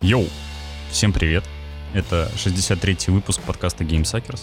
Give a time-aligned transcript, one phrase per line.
[0.00, 0.26] Йоу!
[0.90, 1.44] Всем привет!
[1.92, 4.40] Это 63-й выпуск подкаста GameSuckers.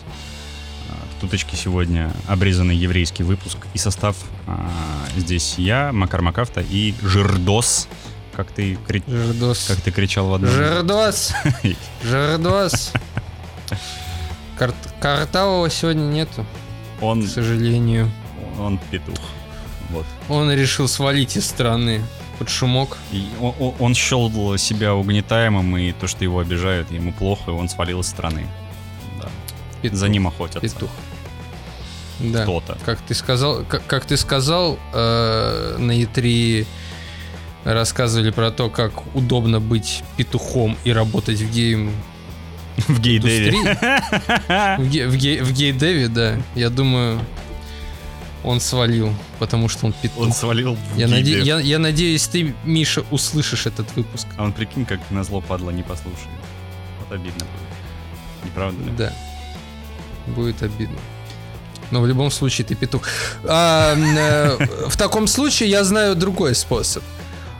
[0.87, 4.15] В туточке сегодня обрезанный еврейский выпуск и состав.
[4.45, 4.69] А,
[5.15, 7.87] здесь я, Макар Макафта и Жирдос.
[8.35, 9.01] Как ты, кри...
[9.07, 9.67] Жирдос.
[9.67, 10.51] как ты кричал в одном...
[10.51, 11.33] Жирдос!
[12.03, 12.91] Жирдос!
[14.59, 14.73] Кар...
[14.99, 16.45] Картавого сегодня нету,
[17.01, 18.11] Он, к сожалению.
[18.59, 19.17] он петух.
[19.89, 20.05] Вот.
[20.29, 22.01] Он решил свалить из страны
[22.37, 22.97] под шумок.
[23.11, 27.69] И он, он- счел себя угнетаемым, и то, что его обижают, ему плохо, и он
[27.69, 28.45] свалил из страны.
[29.21, 29.29] Да.
[29.81, 29.97] Петух.
[29.99, 30.59] За ним охотятся.
[30.61, 30.89] Петух.
[32.19, 32.43] Да.
[32.43, 32.77] Кто-то.
[32.85, 36.65] Как ты сказал, как, как ты сказал, э, на E3
[37.65, 41.91] рассказывали про то, как удобно быть петухом и работать в гейм
[42.87, 43.51] В гейдеве.
[44.77, 46.37] в, ге- в, ге- в гей-деве, да.
[46.55, 47.19] Я думаю,
[48.45, 50.23] он свалил, потому что он петух.
[50.23, 54.27] Он свалил в Я, наде- я, я надеюсь, ты, Миша, услышишь этот выпуск.
[54.37, 56.29] А он, прикинь, как на зло падла не послушает.
[56.99, 58.45] Вот обидно будет.
[58.45, 58.91] Не правда ли?
[58.97, 59.13] Да.
[60.27, 60.97] Будет обидно.
[61.91, 63.07] Но в любом случае ты петух.
[63.43, 67.03] А, э, в таком случае я знаю другой способ.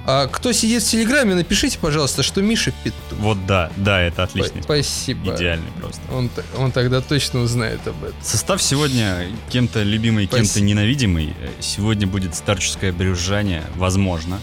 [0.08, 3.18] А, кто сидит в Телеграме, напишите, пожалуйста, что Миша петух.
[3.18, 4.58] Вот да, да, это отличный.
[4.62, 5.36] П- Спасибо.
[5.36, 6.02] Идеальный просто.
[6.14, 8.16] Он, он тогда точно узнает об этом.
[8.22, 11.34] Состав сегодня кем-то любимый, кем-то ненавидимый.
[11.60, 14.40] Сегодня будет старческое брюзжание, возможно.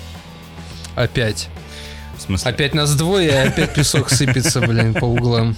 [0.96, 1.48] Опять.
[2.19, 5.56] В смысле, Опять нас двое, и опять песок сыпется, блин, по углам.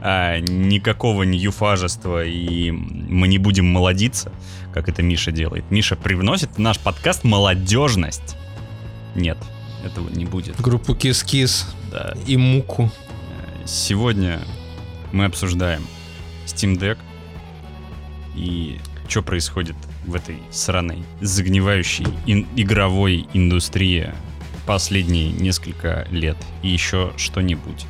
[0.00, 4.32] а, никакого не юфажества, и мы не будем молодиться,
[4.72, 5.64] как это Миша делает.
[5.70, 8.36] Миша привносит в наш подкаст молодежность.
[9.14, 9.38] Нет,
[9.84, 10.60] этого не будет.
[10.60, 12.14] Группу Кис-Кис Да.
[12.26, 12.90] и Муку.
[13.64, 14.40] Сегодня
[15.12, 15.86] мы обсуждаем
[16.46, 16.98] Steam Deck
[18.34, 24.12] и что происходит в этой сраной загнивающей ин- игровой индустрии
[24.66, 27.86] последние несколько лет и еще что-нибудь.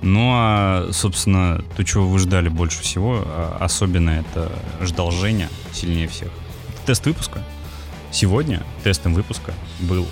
[0.00, 4.50] Ну а, собственно, то, чего вы ждали больше всего, а, особенно это
[4.80, 6.30] ждал Женя сильнее всех.
[6.86, 7.44] Тест выпуска.
[8.10, 10.06] Сегодня тестом выпуска был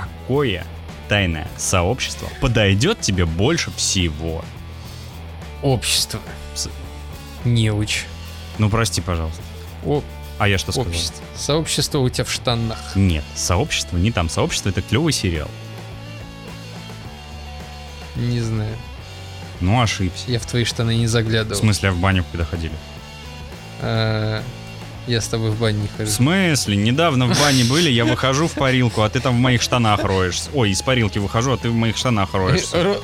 [0.00, 0.66] «Какое
[1.08, 4.44] тайное сообщество подойдет тебе больше всего?»
[5.62, 6.20] Общество.
[6.54, 6.68] С-
[7.44, 8.04] Неуч.
[8.58, 9.40] Ну, прости, пожалуйста.
[9.84, 10.02] О,
[10.38, 10.90] А я что сказал?
[10.90, 11.24] общество.
[11.34, 12.78] Сообщество у тебя в штанах.
[12.94, 14.28] Нет, сообщество не там.
[14.28, 15.48] Сообщество это клевый сериал.
[18.16, 18.76] Не знаю.
[19.60, 20.30] Ну, ошибся.
[20.30, 21.58] Я в твои штаны не В заглядывал.
[21.58, 22.74] смысле, а в баню когда ходили?
[23.80, 24.42] А,
[25.06, 26.10] я с тобой в бане не В хожу.
[26.10, 26.76] смысле?
[26.76, 30.50] Недавно в бане были, я выхожу в парилку, а ты там в моих штанах роешься.
[30.54, 32.76] Ой, из парилки выхожу, а ты в моих штанах роешься.
[32.82, 33.02] Ро-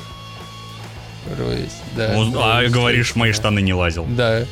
[1.39, 2.13] Роюсь, да.
[2.15, 3.37] Ну, А роюсь, говоришь, в мои да.
[3.37, 4.05] штаны не лазил.
[4.09, 4.45] Да.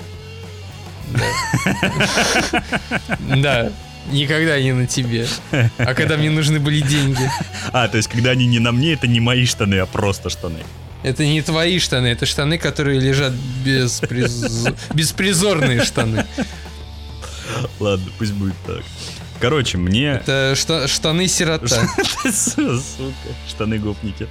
[1.13, 1.25] Да.
[3.37, 3.73] Да.
[4.13, 5.27] Никогда не на тебе.
[5.79, 7.31] А когда мне нужны были деньги.
[7.73, 10.61] А, то есть, когда они не на мне, это не мои штаны, а просто штаны.
[11.03, 13.33] Это не твои штаны, это штаны, которые лежат
[13.65, 14.01] без
[14.95, 16.27] беспризорные штаны.
[17.81, 18.83] Ладно, пусть будет так.
[19.41, 20.21] Короче, мне...
[20.25, 21.67] Это шта- штаны сирота.
[22.33, 22.83] Сука,
[23.49, 24.29] штаны гопники.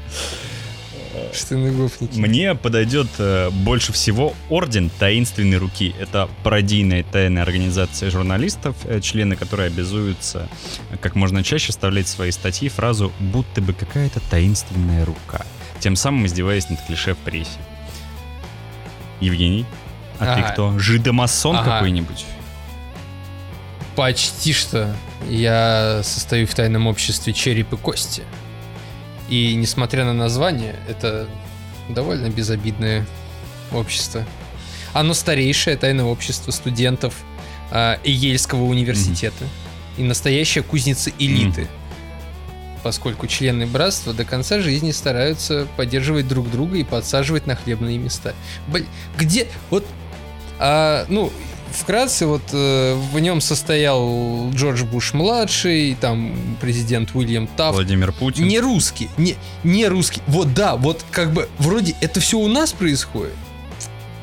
[1.34, 2.18] Штаны гофники.
[2.19, 5.96] Мне подойдет э, больше всего Орден Таинственной Руки.
[6.00, 10.47] Это пародийная тайная организация журналистов, э, члены которой обязуются
[10.91, 15.46] э, как можно чаще вставлять в свои статьи фразу «будто бы какая-то таинственная рука»,
[15.80, 17.57] тем самым издеваясь над клише в прессе.
[19.19, 19.66] Евгений,
[20.19, 20.51] а ты Ага.
[20.51, 20.80] кто?
[20.80, 21.72] Жидомасон Ага.
[21.72, 22.25] какой-нибудь?
[24.00, 24.96] Почти что.
[25.28, 28.24] Я состою в тайном обществе череп и кости.
[29.28, 31.28] И несмотря на название, это
[31.90, 33.06] довольно безобидное
[33.74, 34.26] общество.
[34.94, 37.14] Оно старейшее тайное общество студентов
[37.72, 39.44] а, Ельского университета.
[39.98, 41.68] И настоящая кузница элиты.
[42.84, 48.34] Поскольку члены братства до конца жизни стараются поддерживать друг друга и подсаживать на хлебные места.
[48.70, 48.88] Блин,
[49.18, 49.46] где...
[49.70, 49.86] Вот...
[50.58, 51.34] а, ну,
[51.72, 57.75] вкратце, вот э, в нем состоял Джордж Буш младший, там президент Уильям Тафт.
[57.75, 58.48] Владимир Путин?
[58.48, 60.21] Не русский, не, не русский.
[60.27, 63.36] Вот да, вот как бы вроде это все у нас происходит.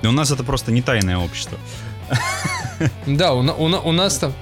[0.02, 1.58] Но у нас это просто не тайное общество.
[3.06, 4.32] Да, у, у у нас там.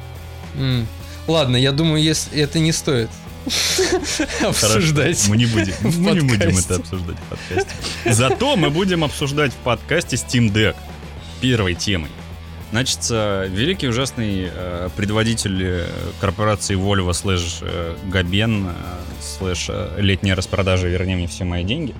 [1.26, 3.08] Ладно, я думаю, если это не стоит
[4.42, 5.18] обсуждать.
[5.18, 7.74] Хорошо, мы не будем, мы не будем это обсуждать в подкасте.
[8.04, 10.76] Зато мы будем обсуждать в подкасте Steam Deck
[11.40, 12.10] первой темой.
[12.70, 15.86] Значит, э, великий ужасный э, предводитель э,
[16.20, 17.62] корпорации Valve slash
[18.10, 18.72] Габен э,
[19.20, 21.94] slash летняя распродажа «Верни мне все мои деньги»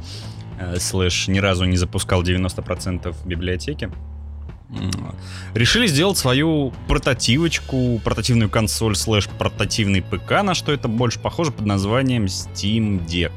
[0.79, 3.91] slash ни разу не запускал 90% библиотеки
[5.55, 11.67] решили сделать свою портативочку, портативную консоль слэш портативный ПК, на что это больше похоже под
[11.67, 13.33] названием Steam Deck.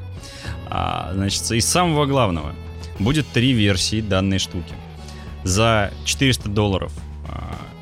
[0.69, 2.53] А, значит, из самого главного
[2.99, 4.73] будет три версии данной штуки.
[5.43, 6.91] За 400 долларов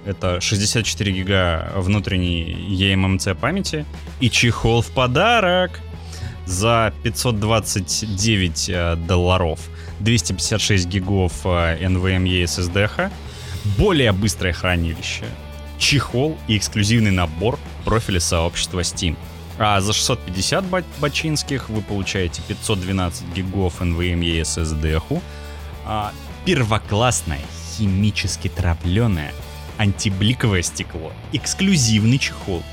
[0.05, 3.85] это 64 гига внутренней eMMC памяти.
[4.19, 5.79] И чехол в подарок
[6.45, 9.59] за 529 э, долларов.
[9.99, 13.11] 256 гигов э, NVMe SSD,
[13.77, 15.25] более быстрое хранилище,
[15.79, 19.15] чехол и эксклюзивный набор профиля сообщества Steam.
[19.57, 20.65] А за 650
[20.99, 25.21] бачинских вы получаете 512 гигов NVMe SSD,
[25.85, 26.13] а
[26.45, 27.41] первоклассное
[27.77, 29.33] химически травленное
[29.77, 32.63] антибликовое стекло, эксклюзивный чехол,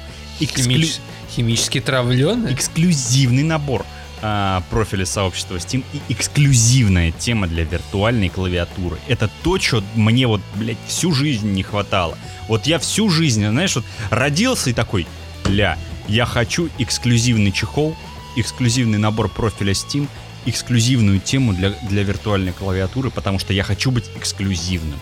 [0.40, 0.74] эксклю...
[0.74, 0.96] Химич...
[1.30, 2.52] химически травленное?
[2.52, 3.84] Эксклюзивный набор
[4.22, 8.96] а, профиля сообщества Steam и эксклюзивная тема для виртуальной клавиатуры.
[9.08, 12.16] Это то, что мне вот, блядь, всю жизнь не хватало.
[12.48, 15.06] Вот я всю жизнь, знаешь, вот родился и такой,
[15.46, 15.76] ля,
[16.08, 17.96] я хочу эксклюзивный чехол,
[18.36, 20.08] эксклюзивный набор профиля Steam,
[20.46, 24.98] эксклюзивную тему для, для виртуальной клавиатуры, потому что я хочу быть эксклюзивным.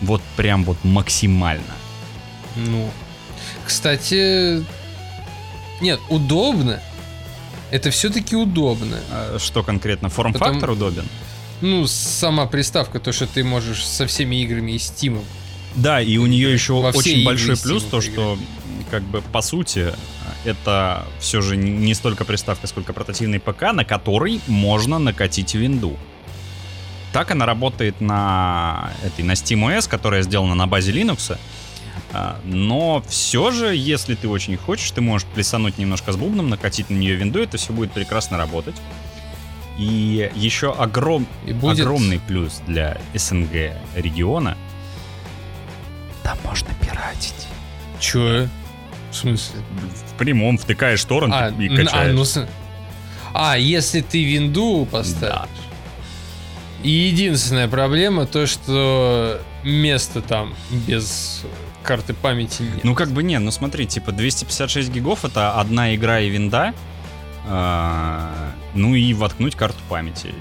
[0.00, 1.74] Вот прям вот максимально.
[2.56, 2.90] Ну,
[3.64, 4.64] кстати,
[5.80, 6.80] нет, удобно,
[7.70, 8.98] это все-таки удобно.
[9.10, 10.08] А что конкретно?
[10.08, 10.76] Форм-фактор Потом...
[10.76, 11.04] удобен?
[11.60, 15.22] Ну, сама приставка, то, что ты можешь со всеми играми и Steam.
[15.74, 18.38] Да, и у нее еще очень большой плюс, то, что,
[18.90, 19.92] как бы, по сути,
[20.44, 25.96] это все же не столько приставка, сколько портативный ПК, на который можно накатить винду.
[27.12, 31.36] Так она работает на этой на SteamOS, которая сделана на базе Linux.
[32.12, 36.90] А, но все же, если ты очень хочешь, ты можешь плясануть немножко с бубном, накатить
[36.90, 38.74] на нее винду, это все будет прекрасно работать.
[39.78, 41.26] И еще огром...
[41.46, 41.80] И будет...
[41.80, 44.56] огромный плюс для СНГ региона.
[46.22, 47.46] Там можно пиратить.
[47.98, 48.48] Че?
[49.10, 49.60] В смысле?
[50.12, 52.36] В прямом втыкаешь торрент а, и качаешь.
[52.36, 52.46] А, ну,
[53.32, 55.48] а, если ты винду поставишь.
[55.48, 55.69] Да.
[56.82, 60.54] И единственная проблема то, что место там
[60.86, 61.42] без
[61.82, 62.84] карты памяти нет.
[62.84, 66.74] Ну, как бы нет, ну смотри, типа 256 гигов это одна игра и винда,
[67.46, 70.34] а, ну и воткнуть карту памяти,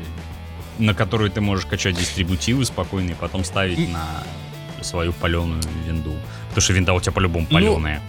[0.78, 4.24] на которую ты можешь качать дистрибутивы спокойно и потом ставить на
[4.82, 6.14] свою паленую винду.
[6.50, 8.02] Потому что винда у тебя по-любому паленая.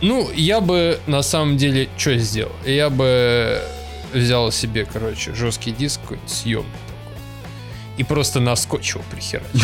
[0.00, 2.52] Ну, ну, я бы на самом деле что сделал?
[2.64, 3.60] Я бы
[4.12, 6.70] взял себе, короче, жесткий диск съемный.
[8.00, 9.60] И просто на скотч его прихерачил.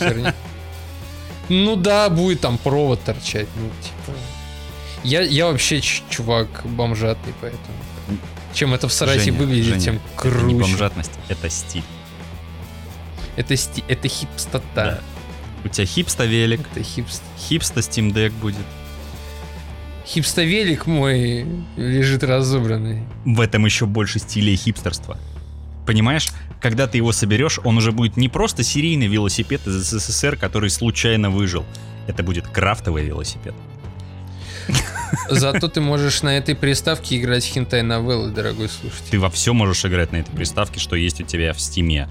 [0.00, 0.34] Херня.
[1.48, 4.18] Ну да, будет там провод торчать, ну типа.
[5.04, 7.62] Я, я вообще чувак бомжатный, поэтому.
[8.52, 10.38] Чем это всратей, Женя, выглядит, Женя, тем круче.
[10.38, 11.84] Это не бомжатность, это стиль.
[13.36, 14.66] Это стиль, это хипстота.
[14.74, 15.00] Да.
[15.64, 16.66] У тебя хипста велик.
[16.72, 17.22] Это хипст.
[17.38, 18.56] Хипста Steam Deck будет.
[20.04, 23.04] Хипста велик мой лежит разобранный.
[23.24, 25.16] В этом еще больше стиля хипстерства.
[25.86, 26.28] Понимаешь,
[26.60, 31.30] когда ты его соберешь, он уже будет не просто серийный велосипед из СССР, который случайно
[31.30, 31.64] выжил.
[32.06, 33.54] Это будет крафтовый велосипед.
[35.28, 39.10] Зато ты можешь на этой приставке играть хентай новеллы, дорогой слушатель.
[39.10, 42.08] Ты во все можешь играть на этой приставке, что есть у тебя в стиме.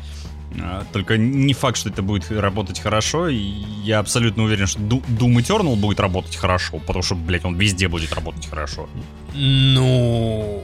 [0.60, 3.28] А, только не факт, что это будет работать хорошо.
[3.30, 8.14] Я абсолютно уверен, что Doom Eternal будет работать хорошо, потому что, блядь, он везде будет
[8.14, 8.90] работать хорошо.
[9.34, 10.64] Ну...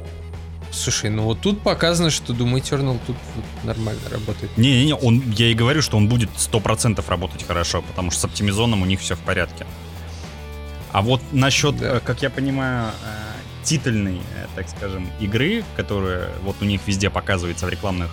[0.71, 4.55] Слушай, ну вот тут показано, что Doom Eternal тут вот нормально работает.
[4.57, 8.81] Не-не-не, он, я и говорю, что он будет 100% работать хорошо, потому что с оптимизоном
[8.81, 9.65] у них все в порядке.
[10.91, 11.97] А вот насчет, да.
[11.97, 17.09] Э, как я понимаю, э, титульной, э, так скажем, игры, которая вот у них везде
[17.09, 18.09] показывается в рекламных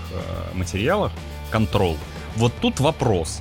[0.54, 1.12] материалах,
[1.52, 1.96] Control,
[2.36, 3.40] вот тут вопрос.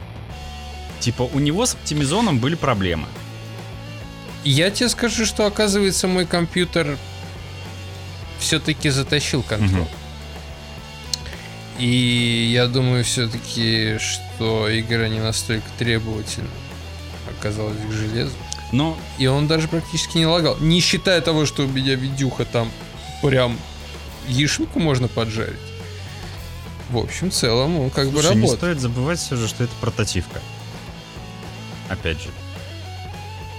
[1.00, 3.08] Типа, у него с оптимизоном были проблемы.
[4.44, 6.98] Я тебе скажу, что оказывается мой компьютер
[8.44, 9.82] все-таки затащил контроль.
[9.82, 9.90] Угу.
[11.80, 16.50] И я думаю все-таки, что игра не настолько требовательна
[17.40, 18.36] оказалась к железу.
[18.72, 18.98] Но...
[19.18, 20.58] И он даже практически не лагал.
[20.60, 22.72] Не считая того, что у меня видюха там
[23.22, 23.58] прям
[24.28, 25.60] яишенку можно поджарить.
[26.90, 28.52] В общем, в целом он как Слушай, бы работает.
[28.52, 30.42] не стоит забывать все же, что это портативка.
[31.90, 32.30] Опять же.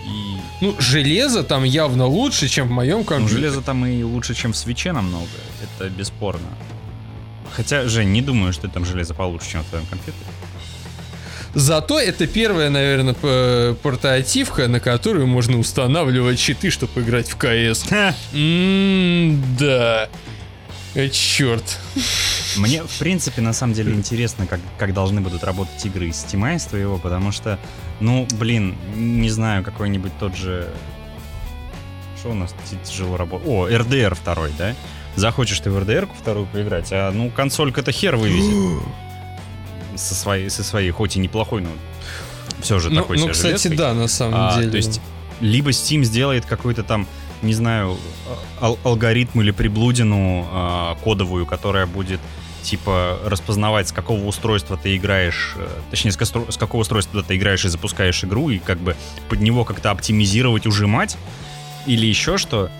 [0.06, 0.36] И...
[0.60, 3.40] Ну, железо там явно лучше, чем в моем ну, компьютере.
[3.40, 5.26] Ну, железо там и лучше, чем в свече намного.
[5.62, 6.46] Это бесспорно.
[7.52, 10.26] Хотя, Жень, не думаю, что там железо получше, чем в твоем компьютере.
[11.54, 17.84] Зато это первая, наверное, портативка, на которую можно устанавливать щиты, чтобы играть в КС.
[19.58, 20.08] Да.
[21.12, 21.78] Черт.
[22.56, 26.54] Мне, в принципе, на самом деле интересно, как, как должны будут работать игры из Steam
[26.54, 27.58] из твоего, потому что,
[28.00, 30.68] ну, блин, не знаю, какой-нибудь тот же...
[32.18, 33.50] Что у нас тяжело работает?
[33.50, 34.74] О, RDR второй, да?
[35.16, 38.82] Захочешь ты в RDR-ку вторую поиграть, а ну консолька-то хер вывезет.
[39.96, 41.68] со своей, со своей, хоть и неплохой, но
[42.60, 43.76] все же Ну, такой ну, кстати, железкой.
[43.76, 44.70] да, на самом А, деле.
[44.70, 45.00] То есть,
[45.40, 47.06] либо Steam сделает какой-то там,
[47.44, 47.96] не знаю,
[48.60, 52.20] ал- алгоритм или приблудину а, кодовую, которая будет
[52.62, 57.36] типа распознавать, с какого устройства ты играешь, э, точнее, с, костро- с какого устройства ты
[57.36, 58.96] играешь и запускаешь игру, и как бы
[59.28, 61.18] под него как-то оптимизировать, ужимать,
[61.86, 62.70] или еще что.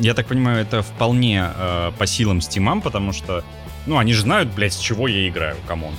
[0.00, 3.42] Я так понимаю, это вполне э, по силам Steam, потому что,
[3.86, 5.94] ну, они же знают, блядь, с чего я играю, come on.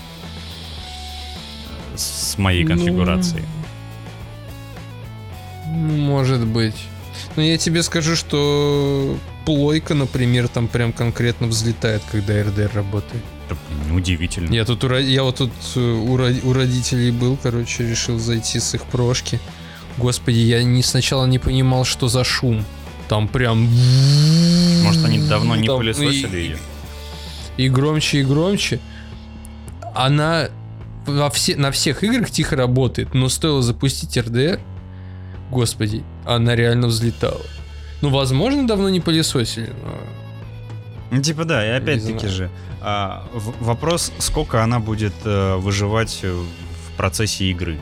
[1.96, 3.44] С моей Ну, конфигурацией.
[5.66, 6.76] Ну, Может быть.
[7.36, 13.24] Но я тебе скажу, что плойка, например, там прям конкретно взлетает, когда RDR работает.
[13.48, 14.54] Это блин, удивительно.
[14.54, 18.74] Я тут у, я вот тут э, у, у родителей был, короче, решил зайти с
[18.76, 19.40] их прошки.
[19.98, 22.64] Господи, я не сначала не понимал, что за шум.
[23.10, 23.68] Там прям...
[24.84, 26.58] Может, они давно не Там, пылесосили и- ее?
[27.58, 28.80] И громче, и громче.
[29.94, 30.50] Она
[31.06, 34.60] во все, на всех играх тихо работает, но стоило запустить RDR,
[35.52, 37.42] господи, она реально взлетала.
[38.02, 39.98] Ну, возможно, давно не пылесосили, но...
[41.12, 42.50] Ну, типа да, и опять-таки же,
[42.82, 47.80] а, в- вопрос, сколько она будет э, выживать э, в процессе игры.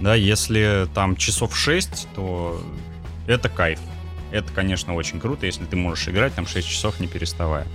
[0.00, 2.60] Да, если там часов 6, то
[3.26, 3.80] это кайф.
[4.30, 7.66] Это, конечно, очень круто, если ты можешь играть там 6 часов не переставая.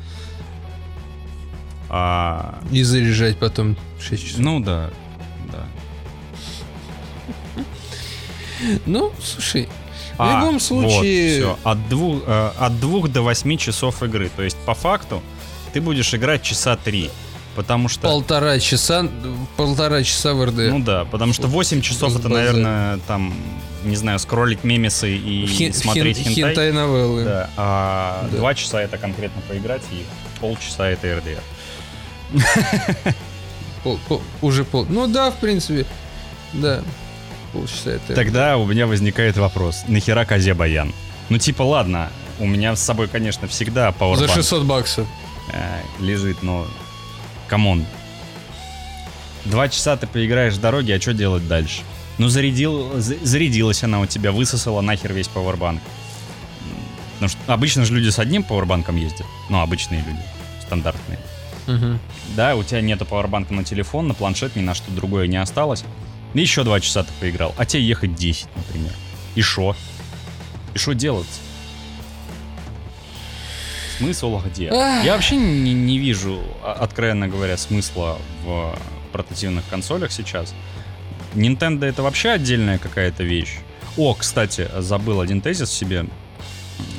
[1.89, 4.39] А, И заряжать потом 6 часов.
[4.39, 4.91] ну да,
[5.51, 5.65] да.
[8.85, 9.67] Ну, слушай,
[10.17, 11.45] в А, любом случае...
[11.45, 11.69] вот, всё.
[11.69, 14.29] От, двух, э, от двух до 8 часов игры.
[14.35, 15.21] То есть, по факту,
[15.73, 17.09] ты будешь играть часа 3.
[17.55, 18.01] Потому что...
[18.07, 19.07] полтора часа,
[19.57, 20.69] полтора часа в RDR.
[20.69, 23.33] Ну да, потому что 8 часов это, наверное, там,
[23.83, 26.53] не знаю, скроллить мемесы и Хин- смотреть хин- хентай.
[26.55, 27.23] хентай-новеллы.
[27.23, 28.37] Да, а Да.
[28.37, 30.05] 2 часа это конкретно поиграть, и
[30.39, 31.21] полчаса это.
[33.83, 34.85] Пол- пол- уже пол.
[34.89, 35.85] Ну да, в принципе.
[36.53, 36.81] Да.
[37.53, 38.13] Полчаса это.
[38.15, 40.93] Тогда у меня возникает вопрос, нахера козе баян?
[41.29, 45.07] Ну типа, ладно, у меня с собой, конечно, всегда За Powerbank 600 баксов.
[45.53, 46.65] э, лежит, но...
[47.47, 47.85] Come on.
[49.45, 51.81] Два часа ты поиграешь в дороге, а что делать дальше?
[52.19, 55.81] Ну, зарядил, за- зарядилась она у тебя, высосала нахер весь powerbank.
[57.13, 59.25] Потому что обычно же люди с одним powerbank ом ездят.
[59.49, 60.19] Ну, обычные люди,
[60.61, 61.19] стандартные.
[61.67, 61.99] Мгм.
[62.35, 65.83] Да, у тебя нету пауэрбанка на телефон, на планшет, ни на что другое не осталось.
[66.33, 67.53] И еще два часа ты поиграл.
[67.57, 68.91] А тебе ехать 10, например.
[69.35, 69.75] И шо?
[70.73, 71.27] И что делать?
[73.97, 74.65] Смысл где?
[74.65, 78.77] Я вообще не, не вижу, а- откровенно говоря, смысла в
[79.11, 80.53] портативных консолях сейчас.
[81.33, 83.57] Nintendo это вообще отдельная какая-то вещь.
[83.97, 86.05] О, кстати, забыл один тезис себе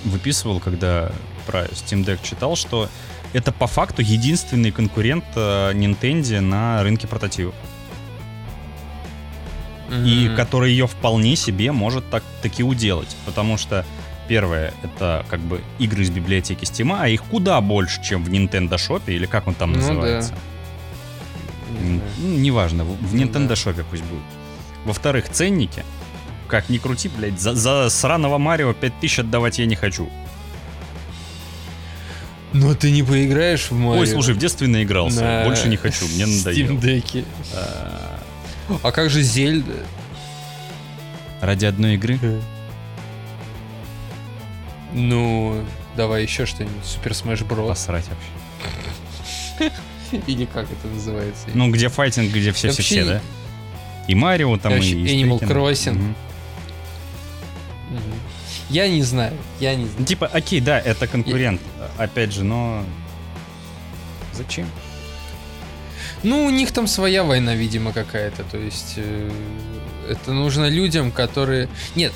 [0.04, 1.10] выписывал, когда
[1.46, 2.88] про Steam Deck читал, что
[3.32, 7.54] это по факту единственный конкурент э, Nintendo на рынке портативов.
[9.90, 13.16] И который ее вполне себе может так таки уделать.
[13.26, 13.84] Потому что
[14.28, 18.74] первое, это как бы игры из библиотеки Steam, а их куда больше, чем в Nintendo
[18.74, 20.34] Shop, или как он там Ну называется.
[21.80, 23.54] Не ну, неважно, в, Ну Nintendo да.
[23.54, 24.22] Shop пусть будет.
[24.84, 25.84] Во-вторых, ценники.
[26.46, 30.08] Как ни крути, блядь, за, за сраного Марио 5000 отдавать я не хочу.
[32.52, 34.00] Но ты не поиграешь в Марио.
[34.00, 36.72] Ой, слушай, в детстве наигрался, на больше не хочу, мне надоело.
[36.72, 37.24] Steam Deck'е.
[37.54, 38.09] А,
[38.82, 39.84] А как же Зельда?
[41.40, 42.18] Ради одной игры?
[44.92, 45.64] Ну,
[45.96, 46.84] давай еще что-нибудь.
[46.84, 47.68] Супер Smash Bros.
[47.68, 49.72] Посрать вообще.
[50.26, 51.46] Или как это называется?
[51.54, 53.20] Ну, где файтинг, где все-все-все, да?
[54.08, 54.78] И Марио там, и...
[54.78, 55.40] Animal.
[55.40, 56.14] Crossing.
[58.68, 60.06] Я не знаю, я не знаю.
[60.06, 61.60] типа, окей, да, это конкурент,
[61.98, 62.84] опять же, но...
[64.32, 64.66] Зачем?
[66.22, 68.44] Ну, у них там своя война, видимо, какая-то.
[68.44, 69.30] То есть э,
[70.08, 71.68] это нужно людям, которые...
[71.96, 72.12] Нет,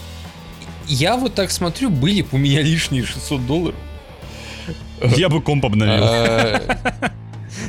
[0.87, 3.76] я вот так смотрю, были бы у меня лишние 600 долларов.
[5.16, 6.04] Я бы комп обновил.
[6.04, 6.61] А,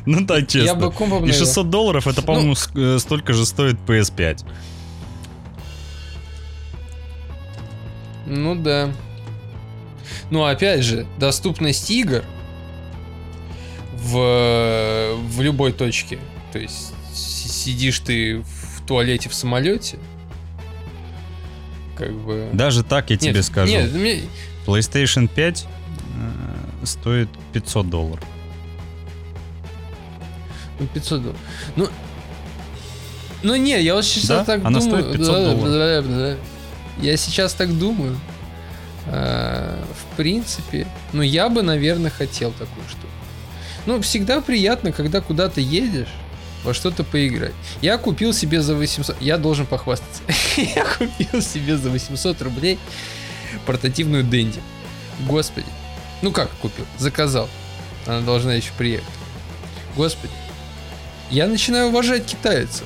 [0.05, 0.65] Ну так, честно.
[0.67, 1.35] Я бы комп И обновил.
[1.39, 4.45] 600 долларов, это, по-моему, с- э, столько же стоит PS5.
[8.25, 8.91] Ну да.
[10.31, 12.23] Ну, опять же, доступность игр
[14.05, 16.19] в, в любой точке.
[16.51, 19.97] То есть си- сидишь ты в туалете в самолете.
[21.97, 22.49] Как бы.
[22.53, 23.71] Даже так я тебе Нет, скажу.
[23.71, 24.21] Нет, мне-
[24.67, 25.65] PlayStation 5
[26.81, 28.23] э, стоит 500 долларов.
[30.79, 31.41] Ну, 500 долларов.
[31.75, 31.87] Ну,
[33.43, 34.43] ну не, я вот сейчас Да?
[34.45, 35.01] так Она думаю.
[35.03, 35.63] стоит 500 Да, долларов.
[35.63, 36.37] да, да, да.
[37.01, 38.17] Я сейчас так думаю.
[39.07, 43.07] А, в принципе, ну я бы, наверное, хотел такую штуку.
[43.85, 46.09] Ну, всегда приятно, когда куда-то едешь,
[46.63, 47.53] во что-то поиграть.
[47.81, 49.17] Я купил себе за 800...
[49.21, 50.21] Я должен похвастаться.
[50.57, 52.79] Я купил себе за 800 рублей
[53.65, 54.59] портативную Дэнди.
[55.21, 55.67] Господи.
[56.21, 56.85] Ну как купил?
[56.97, 57.47] Заказал.
[58.07, 59.05] Она должна еще приехать.
[59.95, 60.33] Господи.
[61.29, 62.85] Я начинаю уважать китайцев.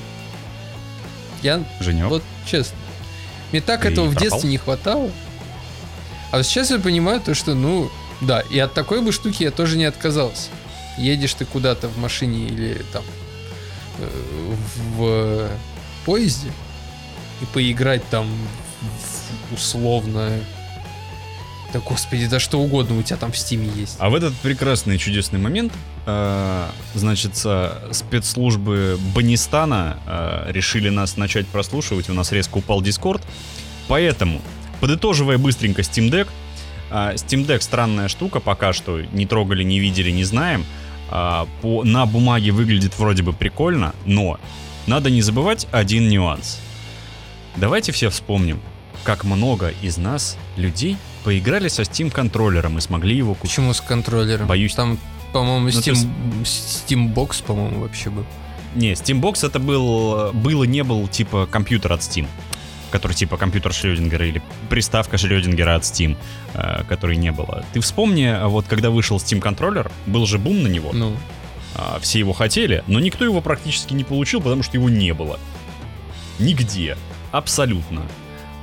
[1.42, 2.06] Я Женек.
[2.06, 2.76] вот честно.
[3.50, 4.30] Мне так Ты этого в пропал?
[4.30, 5.10] детстве не хватало.
[6.32, 7.90] А сейчас я понимаю то, что, ну,
[8.20, 10.50] да, и от такой бы штуки я тоже не отказался.
[11.00, 13.04] Едешь ты куда-то в машине или там
[13.98, 14.08] э,
[14.96, 15.48] в
[16.04, 16.52] поезде
[17.40, 18.28] и поиграть там
[19.52, 20.40] условно...
[21.72, 23.94] Да господи, да что угодно у тебя там в Steam е есть.
[24.00, 25.72] А в этот прекрасный чудесный момент,
[26.04, 33.22] э, значит, спецслужбы Банистана э, решили нас начать прослушивать, у нас резко упал Discord.
[33.86, 34.40] Поэтому,
[34.80, 36.28] подытоживая быстренько Steam Deck,
[36.90, 40.66] э, Steam Deck странная штука, пока что не трогали, не видели, не знаем.
[41.10, 44.38] А, по, на бумаге выглядит вроде бы прикольно, но
[44.86, 46.60] надо не забывать один нюанс.
[47.56, 48.60] Давайте все вспомним,
[49.02, 53.50] как много из нас, людей, поиграли со Steam контроллером и смогли его купить.
[53.50, 54.46] Почему с контроллером?
[54.46, 54.74] Боюсь.
[54.74, 54.98] Там,
[55.32, 58.24] по-моему, Ну, Steam, есть- Steambox, по-моему, вообще был.
[58.76, 62.26] Не, Steambox это был, был и не был типа компьютер от Steam,
[62.90, 66.16] который типа компьютер Шрёдингера или приставка Шрёдингера от Steam,
[66.54, 67.64] э, которой не было.
[67.72, 71.16] Ты вспомни, а вот когда вышел Steam контроллер, был же бум на него, Ну,
[71.74, 75.38] а, все его хотели, но никто его практически не получил, потому что его не было.
[76.38, 76.96] Нигде.
[77.32, 78.02] Абсолютно.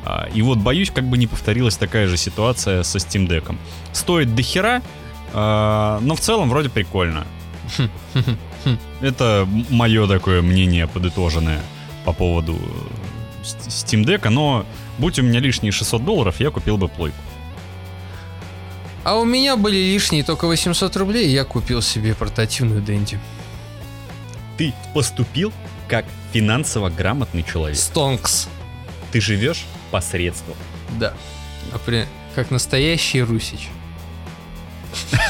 [0.06, 3.56] А, И вот боюсь, как бы не повторилась такая же ситуация со Steam Deck.
[3.94, 4.82] Стоит до хера,
[5.34, 7.26] а, но в целом вроде прикольно.
[9.02, 11.62] Это мое такое мнение подытоженное
[12.06, 12.58] по поводу э,
[13.68, 14.66] Steam Deck, но
[14.98, 17.18] будь у меня лишние 600 долларов, я купил бы плойку.
[19.04, 23.20] А у меня были лишние только 800 рублей, и я купил себе портативную Дэнди.
[24.58, 25.54] Ты поступил
[25.88, 27.78] как финансово грамотный человек.
[27.78, 28.48] Стонкс.
[29.12, 30.56] Ты живешь посредством.
[31.00, 31.14] Да.
[31.72, 32.06] А при-
[32.36, 33.70] Как настоящий русич.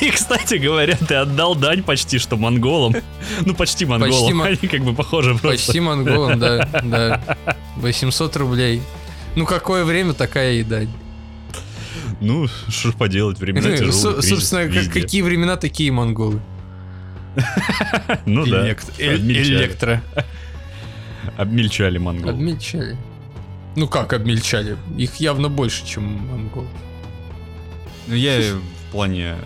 [0.00, 2.94] И, кстати говоря, ты отдал дань почти что монголам.
[3.44, 4.36] Ну, почти монголам.
[4.36, 5.48] мо- Они как бы похожи просто.
[5.66, 7.36] Почти монголом, да, да.
[7.76, 8.82] 800 рублей.
[9.34, 10.80] Ну, какое время, такая еда.
[12.20, 16.40] Ну, что поделать, времена тяжелые, Со- кризис Собственно, какие времена, такие монголы.
[18.26, 18.66] Ну да.
[18.98, 20.02] Электро.
[21.36, 22.32] Обмельчали монголы.
[22.32, 22.96] Обмельчали.
[23.74, 24.78] Ну как обмельчали?
[24.96, 26.66] Их явно больше, чем монгол.
[28.06, 28.38] Ну, я
[28.96, 29.36] плане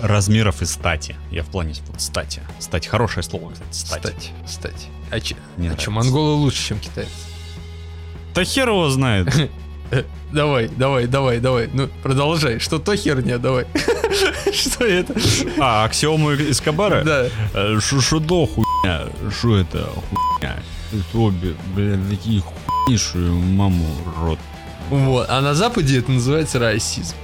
[0.00, 1.16] размеров и стати.
[1.32, 2.40] Я в плане стати.
[2.60, 4.00] Стать хорошее слово, кстати, стать.
[4.00, 4.30] Стать.
[4.46, 4.88] Стать.
[5.10, 7.10] А че, Мне а че, монголы лучше, чем китайцы?
[8.34, 9.28] Да хер его знает.
[10.32, 11.68] Давай, давай, давай, давай.
[11.74, 12.58] Ну, продолжай.
[12.58, 13.66] Что то херня, давай.
[14.52, 15.14] Что это?
[15.60, 17.04] А, аксиому Эскобара?
[17.04, 17.26] Да.
[17.52, 19.08] Э, Шо шо до хуйня?
[19.38, 20.56] Что это хуйня?
[21.12, 22.42] Обе, бля, такие
[22.96, 23.84] что маму
[24.16, 24.38] рот.
[24.90, 25.26] Вот.
[25.28, 27.16] А на Западе это называется расизм.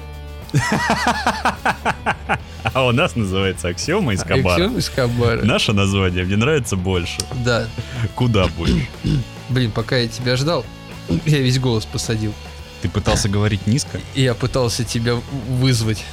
[2.75, 4.55] А у нас называется аксиома Эскобара.
[4.55, 5.43] Аксиом Эскобара.
[5.43, 7.19] Наше название мне нравится больше.
[7.45, 7.67] Да.
[8.15, 8.85] Куда будешь?
[9.49, 10.67] Блин, пока я тебя ждал,
[11.25, 12.35] я весь голос посадил.
[12.83, 14.01] Ты пытался говорить низко?
[14.15, 15.15] Я пытался тебя
[15.49, 16.05] вызвать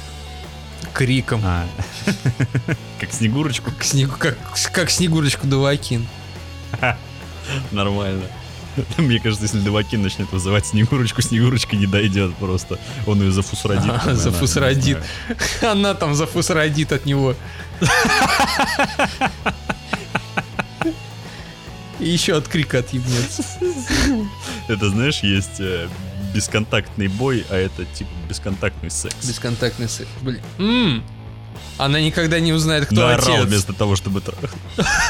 [0.92, 1.40] криком.
[1.44, 1.66] А.
[3.00, 3.70] Как Снегурочку?
[3.78, 4.38] К снегу, как,
[4.72, 6.06] как Снегурочку Давакин.
[7.70, 8.24] Нормально.
[8.98, 12.78] Мне кажется, если Давакин начнет вызывать Снегурочку, Снегурочка не дойдет просто.
[13.06, 13.90] Он ее зафусрадит.
[14.04, 14.98] А, зафусрадит.
[15.62, 17.34] Она там зафусрадит от него.
[21.98, 23.42] И еще от крика отъебнется.
[24.68, 25.88] Это, знаешь, есть э,
[26.34, 29.14] бесконтактный бой, а это типа бесконтактный секс.
[29.26, 30.10] Бесконтактный секс.
[30.20, 30.42] Блин.
[30.58, 31.02] М.
[31.78, 33.46] Она никогда не узнает, кто Наорал отец.
[33.46, 34.50] вместо того, чтобы трахнуть.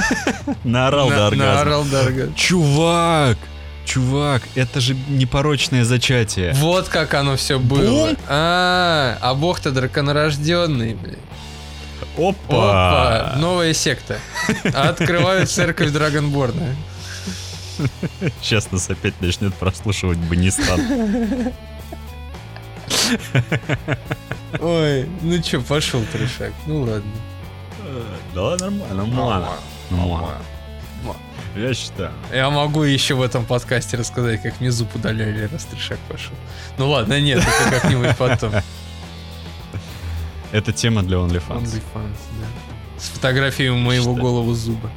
[0.65, 1.55] Наорал На- до оргазма.
[1.55, 2.33] Наорал до.
[2.37, 3.39] Чувак!
[3.87, 6.53] Чувак, это же непорочное зачатие.
[6.55, 8.09] Вот как оно все было.
[8.09, 8.17] Бум.
[8.27, 11.19] А, а бог-то драконорожденный, блин.
[12.19, 13.31] Опа!
[13.31, 14.19] Опа, новая секта.
[14.75, 16.75] Открывают церковь Драгонборна.
[18.43, 20.81] Сейчас нас опять начнет прослушивать Банистан.
[24.61, 26.53] Ой, ну чё, пошел трешак.
[26.67, 27.13] Ну ладно.
[28.35, 29.49] Да, нормально, нормально.
[29.91, 30.39] Нормально.
[31.57, 32.13] Я считаю.
[32.33, 36.35] Я могу еще в этом подкасте рассказать, как мне зуб удаляли, раз трешак пошел.
[36.79, 38.53] Ну ладно, нет, это как-нибудь потом.
[40.53, 41.63] Это тема для OnlyFans.
[41.63, 43.01] OnlyFans, да.
[43.01, 44.91] С фотографией моего голову зуба.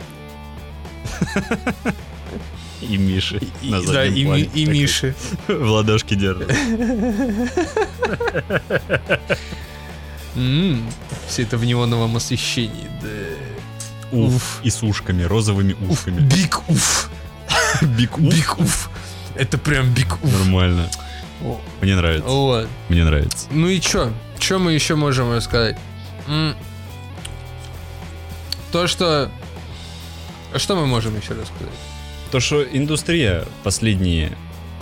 [2.81, 5.15] И Миши И- на да, и, плане и такой Миши.
[5.47, 6.49] В ладошке держит.
[11.27, 12.89] Все это в неоновом освещении.
[13.01, 13.09] Да.
[14.11, 14.59] Уф.
[14.63, 16.19] И с ушками, розовыми ушками.
[16.21, 17.09] Big oof.
[17.81, 18.23] Big oof.
[18.23, 18.89] Big oof.
[19.35, 20.31] Это прям big oof.
[20.31, 20.89] Нормально.
[21.81, 22.27] Мне нравится.
[22.27, 22.67] Вот.
[22.89, 23.47] Мне нравится.
[23.51, 24.11] Ну и чё?
[24.39, 25.77] Чё мы еще можем рассказать?
[28.71, 29.31] То, что...
[30.55, 31.73] Что мы можем еще рассказать?
[32.31, 34.31] То, что индустрия последние,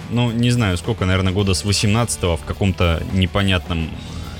[0.10, 3.90] ну, не знаю, сколько, наверное, года с 18 в каком-то непонятном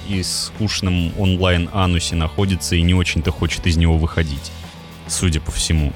[0.10, 4.52] и скучном онлайн-анусе находится и не очень-то хочет из него выходить,
[5.08, 5.94] судя по всему.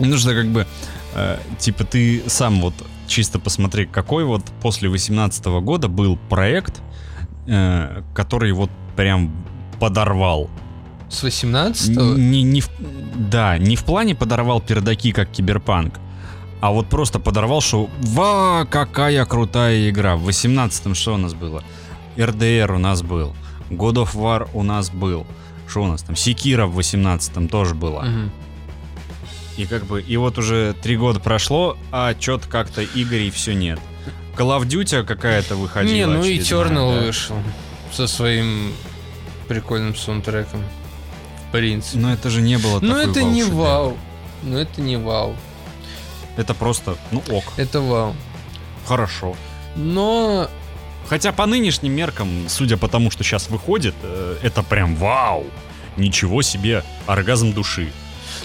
[0.00, 0.66] Ну что, как бы,
[1.14, 2.74] э, типа, ты сам вот
[3.06, 6.80] чисто посмотри, какой вот после 18 года был проект,
[7.46, 9.30] э, который вот прям
[9.80, 10.48] подорвал
[11.10, 12.70] С 18 не, не в-
[13.16, 16.00] да, не в плане подорвал пердаки, как Киберпанк,
[16.60, 21.62] а вот просто подорвал, что «Ва, какая крутая игра!» В 18-м что у нас было?
[22.18, 23.34] РДР у нас был,
[23.70, 25.26] God of War у нас был,
[25.68, 26.16] что у нас там?
[26.16, 28.04] Секира в 18-м тоже была.
[28.04, 28.30] Мгм.
[29.56, 33.78] И как бы, и вот уже три года прошло, а чё-то как-то игрей все нет.
[34.36, 35.94] Call of Duty какая-то выходила.
[35.94, 37.06] Не, ну и очередная, Eternal да.
[37.06, 37.36] вышел
[37.92, 38.72] со своим
[39.46, 40.64] прикольным саундтреком.
[41.48, 41.98] В принципе.
[41.98, 43.54] Но это же не было Ну такой это не вау-шедевр.
[43.62, 43.98] вау.
[44.42, 45.36] Ну это не вау.
[46.36, 48.16] Это просто, ну ок, Это вау.
[48.86, 49.36] хорошо.
[49.76, 50.48] Но
[51.08, 55.44] Хотя по нынешним меркам, судя по тому, что сейчас выходит, э, это прям вау!
[55.96, 57.92] Ничего себе, оргазм души.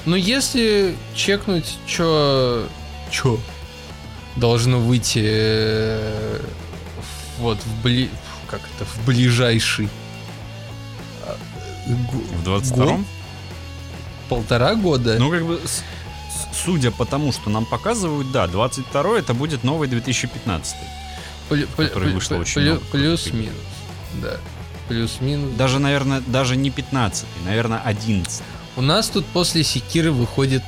[0.06, 2.68] Но если чекнуть, чё...
[3.12, 3.40] Чё?
[4.36, 5.22] Должно выйти...
[5.24, 6.42] э,
[7.40, 8.10] Вот в бли...
[8.48, 8.86] Как это?
[8.86, 9.90] В ближайший...
[11.88, 12.98] го- В 22-м?
[12.98, 13.06] год?
[14.30, 15.18] Полтора года?
[15.20, 15.60] Ну, как бы,
[16.54, 20.76] судя по тому, что нам показывают, да, 22-й это будет новый 2015.
[21.50, 23.54] Плю- который вышло плю- очень плю- много крутых Плюс-минус.
[24.22, 24.38] Да.
[24.88, 25.56] Плюс-минус.
[25.56, 28.44] Даже, наверное, даже не 15 наверное, 11
[28.76, 30.64] У нас тут после Секиры выходит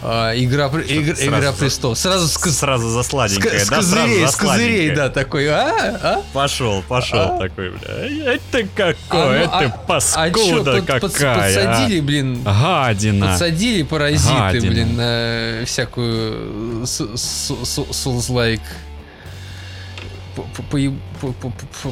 [0.00, 1.98] а, игра, при- Что, игр- сразу игра престолов.
[1.98, 3.82] Сразу с, Сразу за с, сладенькое, ко- с да?
[3.82, 6.22] Сразу козырей, за с козырей, да, такой, а, а?
[6.32, 7.38] Пошел, пошел А?
[7.38, 8.34] такой, бля.
[8.34, 11.00] Это какое, А, ну, это а- А чё, паскуда под- какая,
[11.64, 12.84] подсадили, блин, а?
[12.86, 13.26] Гадина.
[13.26, 14.70] подсадили паразиты, Гадина.
[14.70, 18.60] блин, на всякую с- с- с- Souls-like.
[20.36, 21.88] П- п- поеб- п- п- п- п-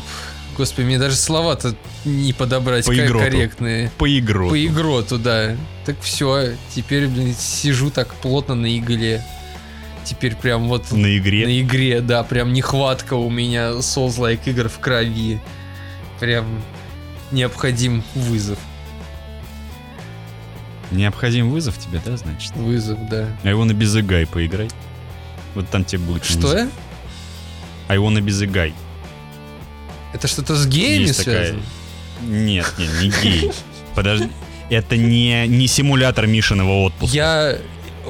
[0.57, 3.25] Господи, мне даже слова-то не подобрать По ка- игроту.
[3.25, 3.91] корректные.
[3.99, 4.49] По игру.
[4.51, 5.57] По игру туда.
[5.85, 9.23] Так все, теперь, блин, сижу так плотно на игле.
[10.05, 11.47] Теперь прям вот На игре.
[11.47, 15.41] на игре, да, прям нехватка у меня Souls-like игр в крови.
[16.21, 16.63] Прям
[17.33, 18.59] необходим вызов.
[20.93, 22.55] Необходим вызов тебе, да, значит?
[22.55, 23.29] Вызов, да.
[23.43, 24.69] А его на безыгай поиграй.
[25.55, 26.39] Вот там тебе будет Что?
[26.39, 26.69] вызов.
[27.89, 28.73] А его на безыгай.
[30.17, 31.63] Это что-то с геями Есть такая- связано?
[32.23, 33.53] Нет, нет, не гей.
[33.95, 34.31] Подожди.
[34.71, 37.15] Это не, не симулятор Мишиного отпуска.
[37.15, 37.59] Я...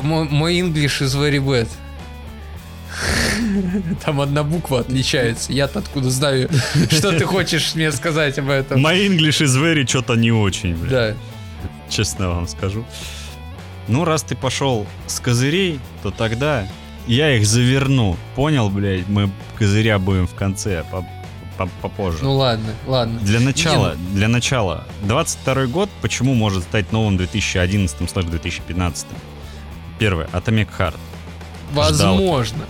[0.01, 1.67] Мой, мой English is very bad.
[4.05, 5.53] Там одна буква отличается.
[5.53, 6.49] Я-то откуда знаю,
[6.91, 8.87] что ты хочешь мне сказать об этом.
[8.87, 10.91] My English is very что-то не очень, бля.
[10.91, 11.17] Да.
[11.91, 12.85] Честно вам скажу.
[13.89, 16.69] Ну, раз ты пошел с козырей, то тогда
[17.09, 18.17] я их заверну.
[18.37, 19.09] Понял, блядь?
[19.09, 20.85] Мы козыря будем в конце,
[21.83, 22.19] попозже.
[22.23, 23.19] Ну ладно, ладно.
[23.21, 29.07] Для начала, Не, для начала, 22 год почему может стать новым 2011-2015?
[29.99, 30.95] Первое, Atomic Heart.
[31.73, 32.65] Возможно.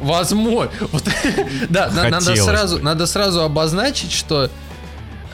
[0.00, 0.70] Возможно.
[0.92, 1.04] Вот,
[1.70, 2.82] да, на- надо сразу, бы.
[2.82, 4.50] надо сразу обозначить, что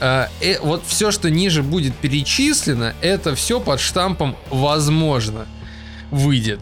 [0.00, 5.46] э, э, вот все, что ниже будет перечислено, это все под штампом возможно
[6.10, 6.60] выйдет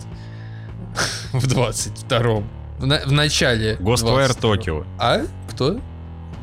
[1.32, 2.48] в 22-м.
[2.78, 3.74] В, на- в начале.
[3.74, 4.54] Ghostwire 22-го.
[4.54, 4.86] Tokyo.
[4.98, 5.22] А?
[5.50, 5.78] Кто?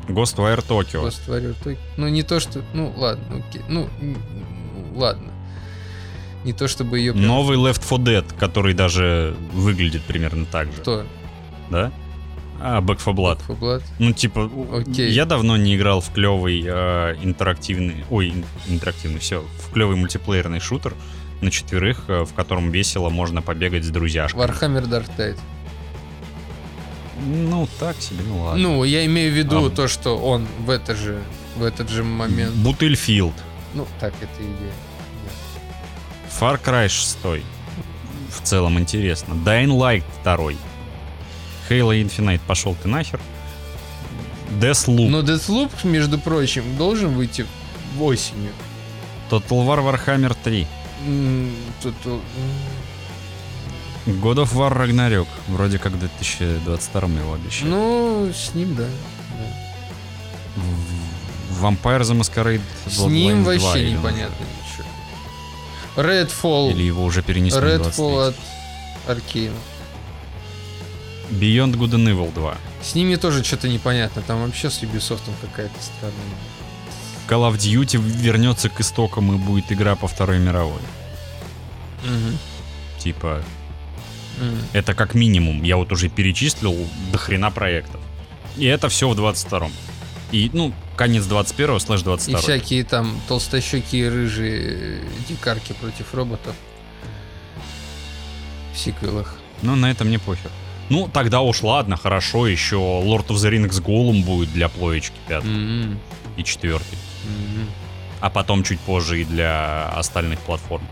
[0.10, 1.04] Ghostwire Tokyo.
[1.04, 1.78] Ghostwire Tokyo.
[1.98, 2.62] Ну, не то, что...
[2.74, 3.62] Ну, ладно, окей.
[3.70, 3.90] Ну,
[4.96, 5.32] ладно.
[6.44, 7.14] Не то, чтобы ее...
[7.14, 10.82] Новый Left 4 Dead, который даже выглядит примерно так же.
[10.82, 11.04] Кто?
[11.70, 11.92] Да?
[12.60, 13.38] А, Back 4 Blood.
[13.40, 13.84] Back 4 Blood?
[14.00, 15.12] Ну, типа, Окей.
[15.12, 20.60] я давно не играл в клевый э, интерактивный, ой, ин- интерактивный, все, в клевый мультиплеерный
[20.60, 20.94] шутер
[21.42, 24.44] на четверых, э, в котором весело можно побегать с друзьяшками.
[24.44, 25.38] Warhammer Dark Tide.
[27.26, 28.62] Ну, так себе, ну ладно.
[28.62, 29.70] Ну, я имею в виду А.
[29.70, 31.22] то, что он в это же,
[31.56, 32.54] в этот же момент.
[32.56, 33.34] Бутыльфилд,
[33.74, 34.74] Ну, так это идея.
[36.40, 37.18] Far Cry 6,
[38.30, 39.34] в целом интересно.
[39.34, 40.36] Dying Light 2,
[41.70, 43.20] Halo Infinite, пошел ты нахер.
[44.62, 47.46] Deathloop, Но Deathloop, между прочим, должен выйти
[48.00, 48.52] осенью.
[49.30, 50.68] Total War Warhammer 3.
[51.06, 51.52] М,
[51.82, 52.22] тут, м,
[54.08, 55.28] God of War Ragnarok.
[55.48, 57.70] Вроде как в 2022 его обещали.
[57.70, 58.84] Ну, с ним, да.
[58.86, 60.62] да.
[61.62, 64.88] Vampire the Masquerade С ним Bloodlines 2 вообще или он- непонятно ничего.
[65.98, 66.72] Redfall.
[66.72, 68.28] Или его уже перенесли Redfall 23.
[68.28, 68.36] от
[69.10, 69.56] Аркейна.
[71.32, 72.58] Beyond Good and Evil 2.
[72.84, 74.22] С ними тоже что-то непонятно.
[74.22, 76.16] Там вообще с Ubisoft какая-то странная.
[77.28, 80.80] Call of Duty вернется к истокам и будет игра по Второй мировой.
[82.06, 82.38] Мгм.
[83.00, 83.42] Типа,
[84.74, 85.64] Это как минимум.
[85.64, 86.76] Я вот уже перечислил
[87.12, 88.02] до хрена проектов.
[88.56, 89.72] И это все в 22-м.
[90.32, 96.56] И, ну, конец 21-го слэш И 22 всякие там толстощекие рыжие дикарки против роботов.
[98.74, 99.36] В сиквелах.
[99.62, 100.52] Ну, на это мне похер.
[100.90, 105.44] Ну, тогда уж ладно, хорошо, еще Lord of the Rings Голум будет для плоечки 5
[105.44, 106.00] М-м.
[106.38, 106.76] и 4.
[106.76, 107.70] Мгм.
[108.20, 110.88] А потом чуть позже и для остальных платформ.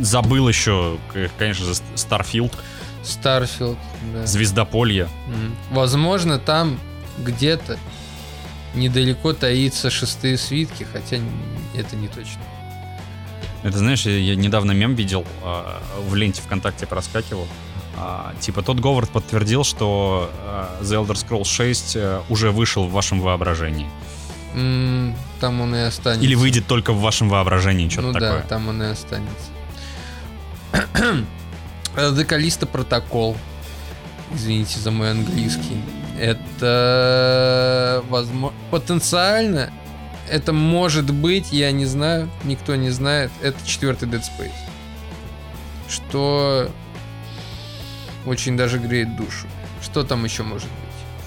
[0.00, 0.98] Забыл еще,
[1.38, 2.52] конечно же, Starfield,
[3.02, 3.78] Starfield,
[4.12, 4.26] да.
[4.26, 5.08] Звездополье.
[5.70, 6.78] Возможно, там
[7.18, 7.78] где-то
[8.74, 11.16] недалеко таится шестые свитки, хотя
[11.74, 12.40] это не точно.
[13.62, 17.46] Это, знаешь, я, недавно мем видел, а, в ленте ВКонтакте проскакивал.
[17.96, 22.92] А, типа, Тодд Говард подтвердил, что а, The Elder Scrolls 6 э, уже вышел в
[22.92, 23.88] вашем воображении.
[25.40, 26.24] Там он и останется.
[26.24, 28.42] Или выйдет только в вашем воображении, что-то Ну такое.
[28.42, 29.46] да, там он и останется.
[30.72, 33.36] The Callisto протокол.
[34.34, 35.82] Извините за мой английский.
[36.18, 39.72] Это возможно потенциально
[40.30, 43.32] это может быть, я не знаю, никто не знает.
[43.42, 44.52] Это четвертый Dead Space.
[45.88, 46.70] Что
[48.24, 49.48] очень даже греет душу.
[49.82, 50.78] Что там еще может быть?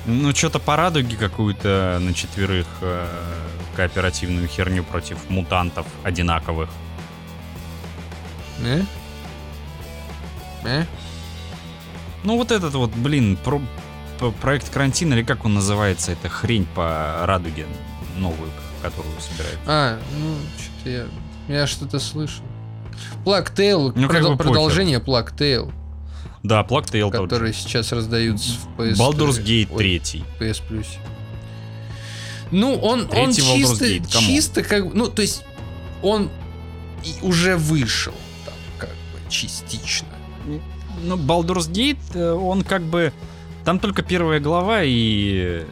[0.05, 3.07] Ну, что-то по радуге какую-то на четверых э,
[3.75, 6.69] кооперативную херню против мутантов одинаковых.
[8.61, 8.83] Э?
[10.65, 10.85] Э?
[12.23, 13.61] Ну, вот этот вот, блин, про-
[14.19, 17.65] п- проект карантин, или как он называется, эта хрень по радуге
[18.17, 18.49] новую,
[18.81, 19.59] которую собирают.
[19.65, 21.05] А, ну, что-то я...
[21.49, 22.43] Я что-то слышал.
[23.53, 24.51] Tale, Ну, как продол- бы похер.
[24.51, 24.99] продолжение
[25.35, 25.73] Tale,
[26.43, 27.27] Да, же.
[27.27, 28.93] которые сейчас раздаются в PS...
[28.97, 30.23] Baldur's Gate ой, 3.
[30.39, 30.85] PS Plus.
[32.51, 35.43] Ну, он, он Третий чисто, Gate, чисто как ну, то есть,
[36.01, 36.29] он
[37.21, 38.13] уже вышел
[38.45, 40.07] там, как бы, частично.
[41.01, 43.11] Ну, Baldur's Gate, э, он как бы...
[43.65, 45.63] Там только первая глава и...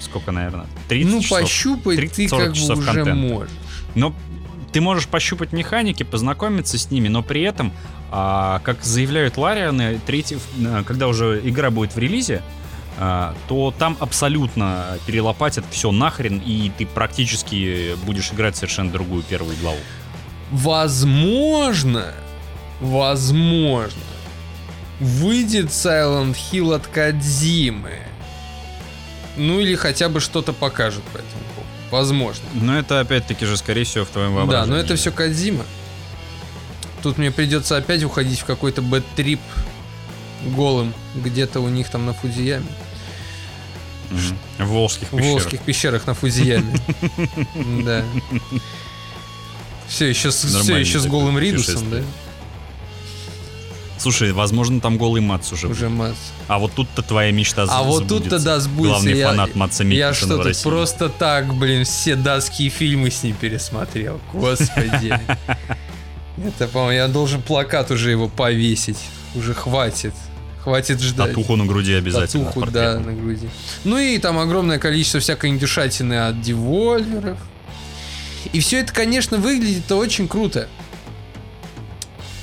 [0.00, 0.66] Сколько, наверное?
[0.88, 1.40] 30 ну, часов.
[1.40, 3.14] пощупать 30-40 ты как бы часов уже контента.
[3.14, 3.50] можешь.
[3.94, 4.14] Но
[4.72, 7.72] ты можешь пощупать механики, познакомиться с ними, но при этом,
[8.10, 12.42] а, как заявляют Ларианы, третий, а, когда уже игра будет в релизе,
[12.98, 19.56] а, то там абсолютно перелопатят все нахрен, и ты практически будешь играть совершенно другую первую
[19.56, 19.78] главу.
[20.50, 22.12] Возможно,
[22.80, 24.00] возможно,
[25.00, 27.98] выйдет Silent Hill от Кадзимы.
[29.36, 31.68] Ну или хотя бы что-то покажет по этому поводу.
[31.90, 32.44] Возможно.
[32.54, 34.70] Но это опять-таки же, скорее всего, в твоем Да, воображении.
[34.70, 35.64] но это все Кадзима.
[37.02, 39.40] Тут мне придется опять уходить в какой-то бэт-трип
[40.54, 42.66] голым где-то у них там на Фудзияме.
[44.58, 45.30] В Волжских В пещерах.
[45.32, 46.74] Волжских пещерах на Фудзияме.
[47.84, 48.04] Да.
[49.88, 52.02] Все еще с, все еще с голым Ридусом, да?
[54.00, 55.68] Слушай, возможно, там голый Мац уже.
[55.68, 56.16] Уже масса.
[56.48, 59.02] А вот тут-то твоя мечта А вот тут-то да, сбудется.
[59.02, 60.62] Главный Я- фанат Матса Я Микельсона что в тут России.
[60.64, 64.18] просто так, блин, все датские фильмы с ним пересмотрел.
[64.32, 65.20] Господи.
[66.44, 68.98] Это, по-моему, я должен плакат уже его повесить.
[69.34, 70.14] Уже хватит.
[70.62, 71.28] Хватит ждать.
[71.28, 72.46] Татуху на груди обязательно.
[72.46, 73.48] Татуху, да, на груди.
[73.84, 77.38] Ну и там огромное количество всякой индюшатины от девольверов.
[78.52, 80.68] И все это, конечно, выглядит очень круто.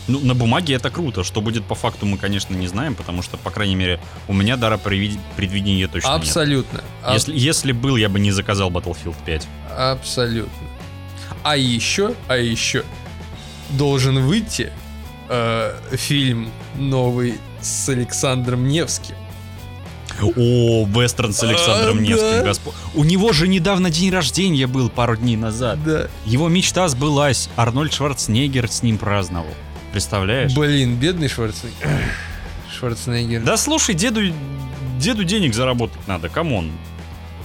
[0.07, 1.23] Ну, на бумаге это круто.
[1.23, 4.55] Что будет по факту, мы, конечно, не знаем, потому что, по крайней мере, у меня
[4.55, 6.17] дара предвид- предвидения точно нет.
[6.21, 6.83] Абсолютно.
[7.03, 9.47] Аб- Если, если был, я бы не заказал Battlefield 5.
[9.77, 10.51] Абсолютно.
[11.43, 12.83] А еще, а еще
[13.71, 14.71] должен выйти
[15.29, 19.15] э, фильм новый с Александром Невским.
[20.19, 22.43] О, вестерн с Александром А, Невским, да.
[22.43, 22.73] господь.
[22.95, 25.83] У него же недавно день рождения был, пару дней назад.
[25.83, 26.07] Да.
[26.25, 27.49] Его мечта сбылась.
[27.55, 29.53] Арнольд Шварценеггер с ним праздновал.
[29.91, 30.53] Представляешь?
[30.53, 31.89] Блин, бедный Шварценеггер.
[32.77, 33.43] Шварценеггер.
[33.43, 34.21] Да слушай, деду,
[34.99, 36.71] деду денег заработать надо, come on.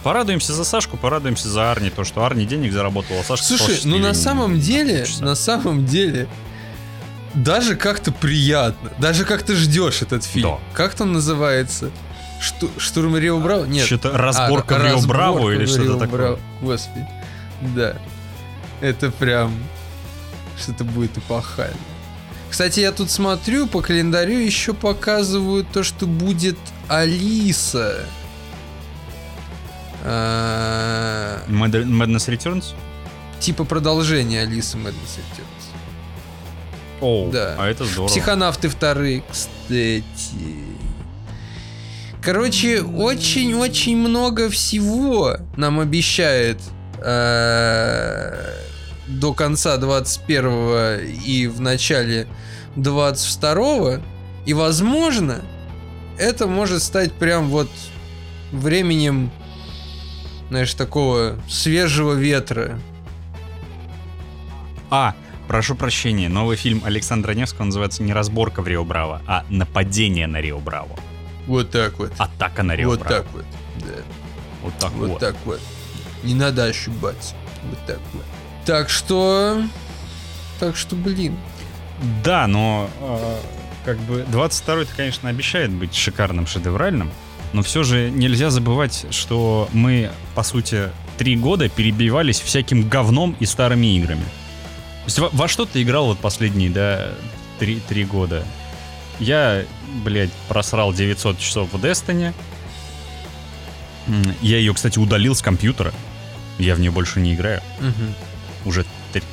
[0.02, 3.98] Порадуемся за Сашку, порадуемся за Арни, то, что Арни денег заработал, а Сашка Слушай, ну
[3.98, 6.26] на самом деле, на самом деле,
[7.34, 8.90] даже как-то приятно.
[8.98, 10.50] Даже как-то ждешь этот фильм.
[10.50, 10.58] Да.
[10.74, 11.90] Как там называется?
[12.40, 13.64] Шту- Штурм Рио Браво?
[13.64, 13.86] Нет.
[13.86, 16.08] Что-то разборка А, Рио Браво или что-то такое.
[16.08, 16.40] Браво.
[16.60, 17.06] Господи.
[17.76, 17.96] Да.
[18.80, 19.54] Это прям
[20.60, 21.76] что-то будет эпохально.
[22.52, 28.04] Кстати, я тут смотрю, по календарю еще показывают то, что будет Алиса.
[30.04, 32.74] А, Mad- Madness Returns?
[33.40, 35.64] Типа продолжение Алисы Madness Returns.
[37.00, 37.56] О, Да.
[37.58, 38.08] а это здорово.
[38.08, 40.02] Психонавты вторые, кстати.
[42.20, 46.60] Короче, очень-очень много всего нам обещает
[46.98, 48.54] э,
[49.20, 52.26] до конца 21 и в начале
[52.76, 54.00] 22
[54.46, 55.42] и возможно
[56.18, 57.70] это может стать прям вот
[58.52, 59.30] временем
[60.48, 62.78] знаешь такого свежего ветра
[64.90, 65.14] А,
[65.48, 70.40] прошу прощения, новый фильм Александра Невского называется не «Разборка в Рио Браво», а «Нападение на
[70.40, 70.96] Рио Браво».
[71.46, 73.22] вот так вот Атака на Рио вот Браво.
[73.22, 73.44] так вот
[73.80, 74.02] да.
[74.62, 75.20] Вот так Вот, вот.
[75.20, 75.60] так вот.
[76.22, 77.34] Не надо ошибаться.
[77.68, 78.24] Вот так вот.
[78.64, 79.62] Так что...
[80.60, 81.36] Так что, блин.
[82.24, 83.40] Да, но э,
[83.84, 87.10] как бы 22-й, конечно, обещает быть шикарным, шедевральным,
[87.52, 93.46] но все же нельзя забывать, что мы, по сути, три года перебивались всяким говном и
[93.46, 94.22] старыми играми.
[94.22, 97.10] То есть во, во что ты играл вот последние, да,
[97.58, 98.44] три, три года?
[99.18, 99.64] Я,
[100.04, 102.32] блядь, просрал 900 часов в Destiny.
[104.40, 105.92] Я ее, кстати, удалил с компьютера.
[106.58, 107.62] Я в нее больше не играю.
[107.80, 108.14] Мгм.
[108.64, 109.24] Уже тр-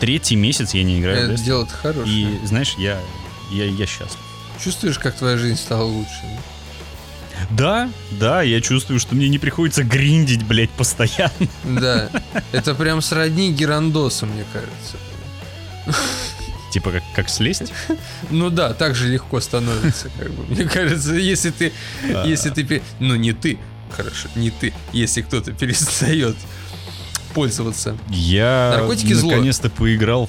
[0.00, 2.16] третий месяц я не играю Это дело-то хорошее.
[2.16, 3.00] И знаешь, я,
[3.50, 4.20] я, я счастлив.
[4.62, 6.22] Чувствуешь, как твоя жизнь стала лучше?
[7.50, 11.32] Да, да, я чувствую, что мне не приходится гриндить, блядь, постоянно.
[11.64, 12.10] Да.
[12.52, 14.96] Это прям сродни Герандосу, мне кажется.
[16.72, 17.72] Типа как, как слезть.
[18.30, 20.44] Ну да, так же легко становится, как бы.
[20.46, 21.72] Мне кажется, если ты...
[22.12, 22.26] А.
[22.26, 22.82] Если ты...
[22.98, 23.58] Ну не ты.
[23.90, 24.72] Хорошо, не ты.
[24.92, 26.36] Если кто-то перестает
[27.36, 27.96] пользоваться.
[28.08, 30.26] Я Наркотики наконец-то поиграл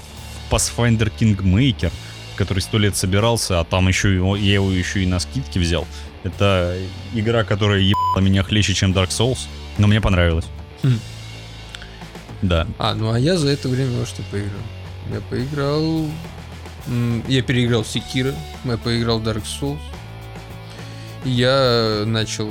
[0.49, 1.91] в Pathfinder Kingmaker,
[2.35, 5.87] который сто лет собирался, а там еще его- я его еще и на скидке взял.
[6.23, 6.77] Это
[7.15, 9.39] игра, которая ебала меня хлеще, чем Dark Souls,
[9.77, 10.45] но мне понравилось.
[10.83, 10.99] Хм.
[12.41, 12.67] Да.
[12.77, 14.61] А, ну а я за это время во что поиграл?
[15.13, 16.05] Я поиграл...
[17.27, 18.33] Я переиграл Секира,
[18.65, 19.79] я поиграл Dark Souls.
[21.25, 22.49] Я начал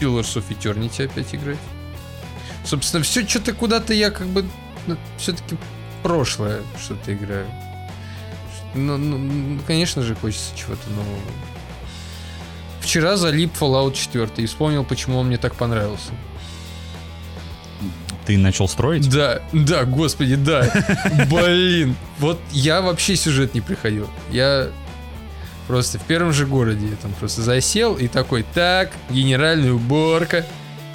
[0.00, 1.58] Pillars of Eternity опять играть.
[2.66, 4.44] Собственно, все что-то куда-то я как бы
[5.18, 5.56] все-таки
[6.02, 7.46] прошлое что-то играю.
[8.74, 11.20] Ну, ну, ну, конечно же, хочется чего-то нового.
[12.80, 16.10] Вчера залип Fallout 4 и вспомнил, почему он мне так понравился.
[18.26, 19.08] Ты начал строить?
[19.08, 20.68] Да, да, господи, да.
[21.30, 21.96] Блин.
[22.18, 24.08] Вот я вообще сюжет не приходил.
[24.30, 24.68] Я
[25.68, 30.44] просто в первом же городе я там просто засел и такой, так, генеральная уборка.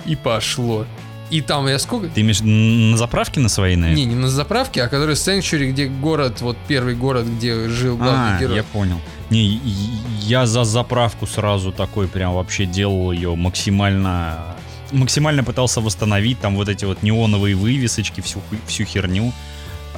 [0.05, 0.85] И пошло.
[1.31, 2.07] И там я сколько...
[2.09, 4.03] Ты имеешь на заправке на своей, наверное?
[4.03, 8.35] Не, не на заправке, а который Sanctuary, где город, вот первый город, где жил главный
[8.35, 8.57] А, герой.
[8.57, 8.99] я понял.
[9.29, 9.61] Не,
[10.19, 14.39] я за заправку сразу такой прям вообще делал ее максимально...
[14.91, 19.31] Максимально пытался восстановить там вот эти вот неоновые вывесочки, всю, всю херню.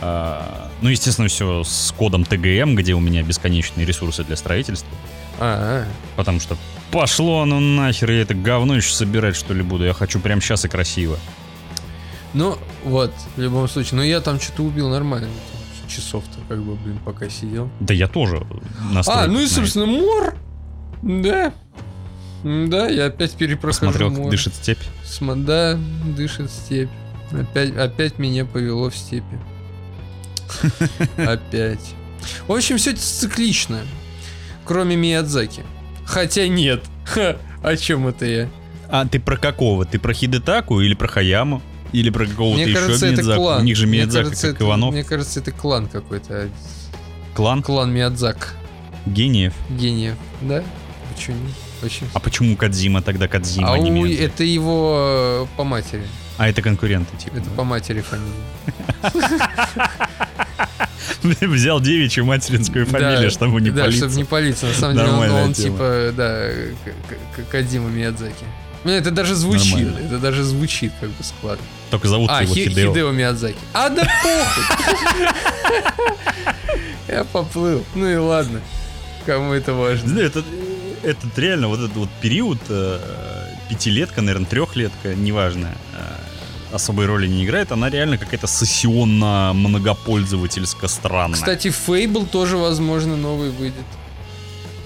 [0.01, 4.95] А, ну, естественно, все с кодом ТГМ, где у меня бесконечные ресурсы для строительства.
[5.39, 6.57] А, Потому что
[6.91, 9.83] пошло оно нахер, я это говно еще собирать что ли буду.
[9.85, 11.17] Я хочу прям сейчас и красиво.
[12.33, 13.97] ну вот, в любом случае.
[13.97, 15.27] Но я там что-то убил нормально.
[15.87, 17.69] Часов-то, как бы, блин, пока сидел.
[17.79, 18.45] Да я тоже
[19.05, 20.35] А, ну и, собственно, мор.
[21.01, 21.53] Да.
[22.43, 24.31] Да, я опять перепрохожу Посмотрел, как мор.
[24.31, 24.79] дышит степь.
[25.05, 26.89] Сма- Да, дышит степь.
[27.31, 29.37] Опять, опять меня повело в степи.
[31.17, 31.93] Опять.
[32.47, 33.81] В общем, все циклично.
[34.65, 35.63] Кроме Миядзаки.
[36.05, 36.83] Хотя нет.
[37.05, 38.49] Ха, о чем это я?
[38.89, 39.85] А ты про какого?
[39.85, 41.61] Ты про Хидетаку или про Хаяму?
[41.91, 43.41] Или про какого-то Мне еще кажется, это Миядзаку?
[43.41, 43.61] клан.
[43.61, 44.93] У них же Мне Миядзака кажется, как это- Иванов.
[44.93, 46.49] Мне кажется, это клан какой-то.
[47.35, 48.55] Клан Клан Миядзак.
[49.05, 49.53] гениев.
[49.69, 50.15] Гениев.
[50.41, 50.63] Да?
[51.15, 51.35] Очень,
[51.83, 52.07] очень.
[52.13, 54.21] А почему Кадзима тогда Кадзима, А а не Миядзаки?
[54.23, 56.03] это его э, по матери.
[56.37, 57.37] А это конкуренты, типа.
[57.37, 58.33] Это по матери фамилия.
[61.41, 64.05] Взял девичью материнскую фамилию, Да, чтобы не да, палиться.
[64.05, 64.65] чтобы не палиться.
[64.67, 66.49] На самом деле он, типа, да,
[66.85, 68.45] к- к- Кодзима Миядзаки.
[68.83, 70.05] Ну, это даже звучит, Нормально.
[70.07, 71.63] это даже звучит как бы складно.
[71.89, 72.91] Только зовут А, его Хи- Хидео.
[72.91, 73.55] Хидео Миядзаки.
[73.73, 75.27] А, да похуй!
[77.07, 77.83] Я поплыл.
[77.95, 78.59] Ну и ладно.
[79.25, 80.15] Кому это важно?
[80.15, 80.43] Да, это,
[81.03, 82.99] этот реально вот этот вот период, э,
[83.69, 86.12] пятилетка, наверное, трехлетка, неважно, э,
[86.73, 91.35] особой роли не играет, она реально какая-то сессионно-многопользовательско странная.
[91.35, 93.85] Кстати, Фейбл тоже, возможно, новый выйдет.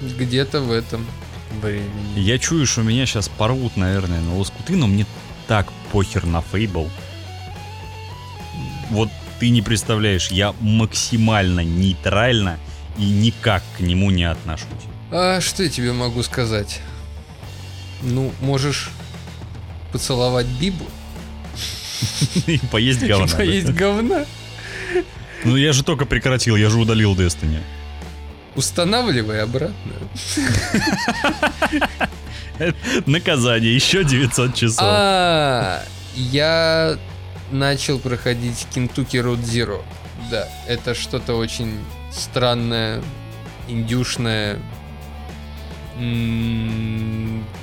[0.02, 1.06] Где-то в этом
[1.62, 2.20] времени.
[2.20, 5.06] Я чую, что меня сейчас порвут, наверное, на лоскуты, но мне
[5.48, 6.90] так похер на Фейбл.
[8.90, 9.10] вот
[9.40, 12.60] ты не представляешь, я максимально нейтрально
[12.98, 14.68] и никак к нему не отношусь.
[15.12, 16.82] А что я тебе могу сказать?
[18.02, 18.90] Ну, можешь
[19.92, 20.86] поцеловать Бибу.
[22.48, 23.36] И поесть говна.
[23.36, 24.26] Поесть говна.
[25.44, 27.60] Ну я же только прекратил, я же удалил Destiny.
[28.56, 29.94] Устанавливай обратно.
[33.06, 34.80] Наказание, еще 900 часов.
[34.82, 35.84] А,
[36.16, 36.98] я
[37.52, 39.84] начал проходить Kentucky Road Zero.
[40.32, 41.78] Да, это что-то очень
[42.12, 43.04] странное,
[43.68, 44.60] индюшное,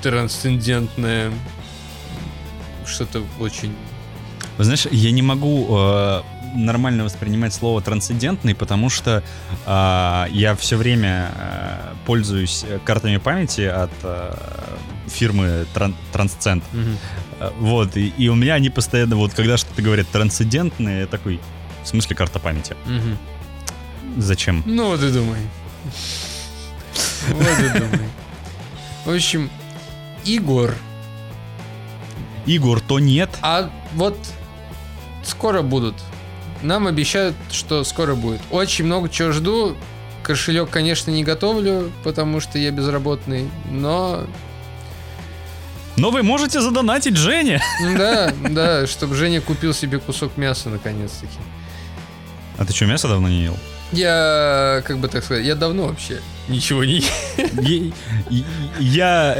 [0.02, 1.32] трансцендентное,
[2.86, 3.74] что-то очень...
[4.58, 6.22] Вы знаешь, я не могу э,
[6.54, 9.22] нормально воспринимать слово трансцендентный, потому что
[9.66, 14.34] э, я все время э, пользуюсь картами памяти от э,
[15.08, 15.94] фирмы Тран-.
[16.72, 16.98] Мгм.
[17.40, 21.40] Э, Вот, и, и у меня они постоянно, вот когда что-то говорят трансцендентные, я такой,
[21.82, 22.76] в смысле карта памяти?
[22.86, 23.18] Мгм.
[24.18, 24.62] Зачем?
[24.66, 25.40] Ну, вот и думай.
[27.28, 28.08] Вот и думай.
[29.04, 29.50] В общем,
[30.24, 30.74] Игор,
[32.46, 33.30] Игор, то нет.
[33.42, 34.16] а вот
[35.26, 35.94] скоро будут.
[36.62, 38.40] Нам обещают, что скоро будет.
[38.50, 39.76] Очень много чего жду.
[40.22, 44.24] Кошелек, конечно, не готовлю, потому что я безработный, но
[45.96, 47.60] Но вы можете задонатить Жене.
[47.96, 51.36] да, да, чтобы Женя купил себе кусок мяса наконец-таки.
[52.56, 53.56] А ты что, мясо давно не ел?
[53.92, 57.92] Я, как бы так сказать, я давно вообще ничего не ел.
[58.80, 59.36] Я,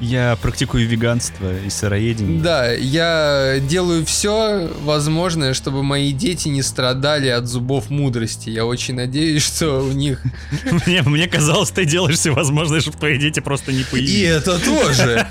[0.00, 2.40] я, практикую веганство и сыроедение.
[2.40, 8.48] Да, я делаю все возможное, чтобы мои дети не страдали от зубов мудрости.
[8.50, 10.22] Я очень надеюсь, что у них...
[10.86, 14.28] Мне, мне казалось, ты делаешь все возможное, чтобы твои дети просто не И появились.
[14.28, 15.26] это тоже.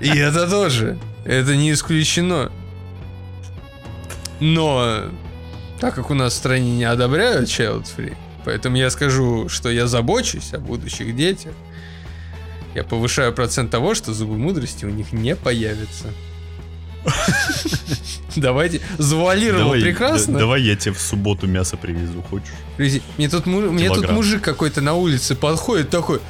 [0.00, 0.98] И это тоже.
[1.24, 2.50] Это не исключено.
[4.40, 5.04] Но
[5.78, 9.86] так как у нас в стране не одобряют child free, поэтому я скажу, что я
[9.86, 11.52] забочусь о будущих детях.
[12.74, 16.06] Я повышаю процент того, что зубы мудрости у них не появятся.
[18.36, 18.80] Давайте.
[18.98, 20.38] Завуалировал прекрасно.
[20.38, 23.02] давай я тебе в субботу мясо привезу, хочешь?
[23.18, 26.20] Мне тут, мне мужик какой-то на улице подходит такой,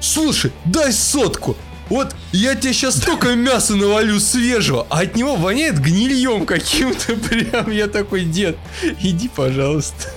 [0.00, 1.56] слушай, дай сотку.
[1.90, 7.14] Вот я тебе сейчас столько мяса навалю свежего, а от него воняет гнильем каким-то.
[7.28, 8.56] Прям я такой, дед,
[9.00, 10.08] иди, пожалуйста.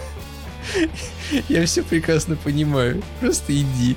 [1.50, 3.02] Я все прекрасно понимаю.
[3.20, 3.96] Просто иди.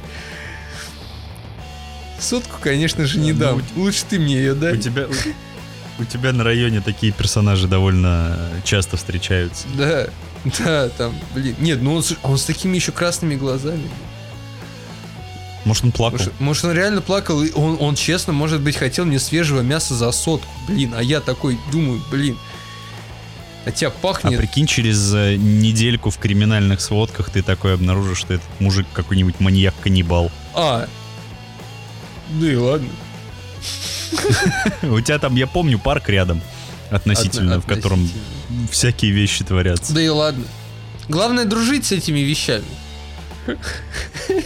[2.20, 3.62] Сотку, конечно же, не Ну, дам.
[3.76, 4.76] Лучше ты мне ее У дай.
[4.78, 9.66] тебя, у, у тебя на районе такие персонажи довольно часто встречаются.
[9.74, 10.06] Да,
[10.58, 11.56] да, там, блин.
[11.60, 13.88] Нет, ну он, с- он с такими еще красными глазами.
[15.64, 16.18] Может, он плакал?
[16.18, 19.94] Может, может, он реально плакал, и он, он честно, может быть, хотел мне свежего мяса
[19.94, 20.48] за сотку.
[20.68, 22.36] Блин, а я такой думаю, блин.
[23.66, 24.38] А тебя А пахнет.
[24.38, 30.30] прикинь, через э, недельку в криминальных сводках ты такой обнаружишь, что этот мужик какой-нибудь маньяк-каннибал.
[30.54, 30.88] А.
[32.32, 32.88] Ну и ладно.
[34.82, 36.40] У тебя там, я помню, парк рядом
[36.90, 38.10] относительно, Отно- в котором
[38.70, 39.92] всякие вещи творятся.
[39.92, 40.44] Да и ладно.
[41.08, 42.64] Главное дружить с этими вещами.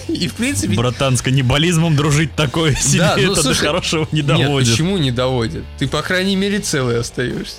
[0.08, 0.74] И в принципе...
[0.74, 4.70] Братан, с каннибализмом дружить такое себе, Да, ну, это слушай, до хорошего не Нет, доводит.
[4.70, 5.64] почему не доводит?
[5.78, 7.56] Ты, по крайней мере, целый остаешься.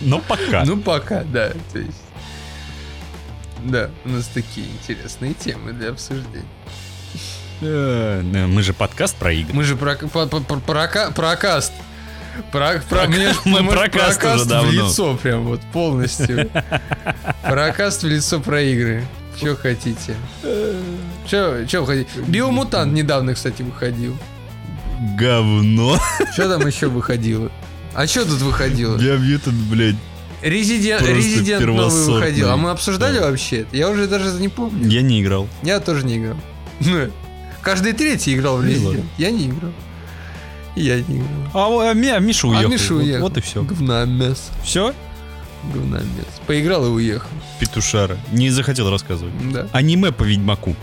[0.00, 0.64] Но пока.
[0.64, 1.52] Ну, пока, да.
[1.72, 2.02] То есть...
[3.64, 6.44] Да, у нас такие интересные темы для обсуждения.
[7.60, 9.54] Э, э, Мы же подкаст про игры.
[9.54, 11.72] Мы же про, про, про, про, прока- прокаст.
[12.52, 14.70] Про, про, Прока- мне ж- мы ж прокаст уже прокаст в давно.
[14.70, 16.48] лицо прям вот полностью.
[17.42, 19.04] Прокаст в лицо про игры.
[19.40, 20.14] Че хотите?
[21.28, 22.08] Че, че хотите?
[22.26, 24.16] Биомутант недавно, кстати, выходил.
[25.18, 25.98] Говно.
[26.32, 27.50] Что там еще выходило?
[27.94, 28.96] А что тут выходило?
[28.98, 29.96] Для Мьютон, блядь.
[30.42, 32.50] Резидент, Резидент новый выходил.
[32.50, 33.30] А мы обсуждали Да.
[33.30, 33.66] вообще?
[33.72, 34.88] Я уже даже не помню.
[34.88, 35.48] Я не играл.
[35.64, 36.36] Я тоже не играл.
[36.80, 37.10] Ну,
[37.62, 39.04] Каждый третий играл в Ну Resident.
[39.18, 39.72] Я не играл.
[40.76, 41.28] Я не играл.
[41.54, 42.68] А, а а Миша А уехал.
[42.70, 43.22] Миша Вот- уехал.
[43.22, 43.62] Вот и все.
[43.62, 44.42] Говна мясо.
[44.62, 44.94] Все?
[45.74, 46.40] Говна мясо.
[46.46, 47.28] Поиграл и уехал.
[47.58, 48.16] Петушара.
[48.32, 49.34] Не захотел рассказывать.
[49.52, 49.66] Да.
[49.72, 50.76] Аниме по Ведьмаку.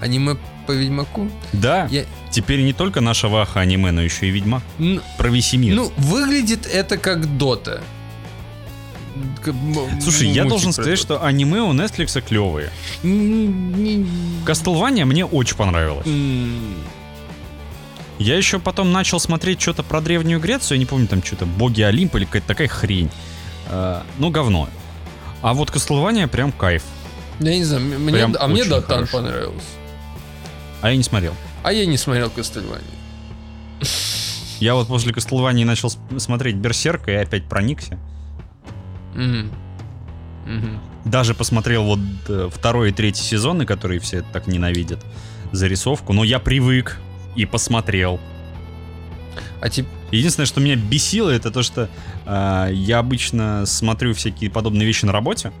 [0.00, 1.30] Аниме по Ведьмаку.
[1.52, 1.86] Да.
[1.90, 2.04] Я...
[2.30, 4.62] Теперь не только наша Ваха аниме, но еще и Ведьмак.
[4.78, 5.74] н- Про Весемир.
[5.74, 7.82] Ну, выглядит это как Дота.
[10.00, 12.70] Слушай, я должен сказать, что аниме у Netflix клевые.
[13.02, 16.06] Castlevania мне очень понравилось.
[18.18, 21.82] Я еще потом начал смотреть что-то про Древнюю Грецию, я не помню, там что-то боги
[21.82, 23.10] Олимпа или какая-то такая хрень.
[24.18, 24.68] Ну, говно.
[25.40, 26.82] А вот Castlevania прям кайф.
[27.38, 29.18] Я не знаю, мне, Прям а мне Дотан хорошо.
[29.18, 29.66] понравился.
[30.82, 31.32] А я не смотрел.
[31.62, 32.82] А я не смотрел Кастельвани.
[34.58, 38.00] Я вот после Castlevania начал смотреть Берсерка и опять проникся.
[39.14, 39.50] Мгм.
[40.46, 40.80] Мгм.
[41.04, 45.04] Даже посмотрел вот э, второй и третий сезоны, которые все так ненавидят,
[45.52, 46.12] зарисовку.
[46.12, 46.98] Но я привык
[47.36, 48.20] и посмотрел.
[49.60, 49.86] А тип...
[50.10, 51.88] Единственное, что меня бесило, это то, что
[52.24, 55.52] а, я обычно смотрю всякие подобные вещи на работе,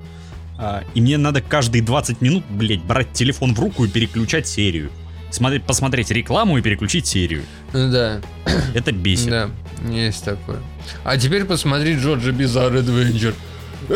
[0.56, 4.90] а, и мне надо каждые 20 минут, блядь, брать телефон в руку и переключать серию.
[5.30, 7.44] Смотреть, посмотреть рекламу и переключить серию.
[7.72, 8.20] Ну да,
[8.74, 9.30] Это бесит.
[9.30, 9.50] да,
[9.88, 10.58] есть такое.
[11.04, 12.32] А теперь посмотри Джорджа
[12.80, 13.34] Adventure.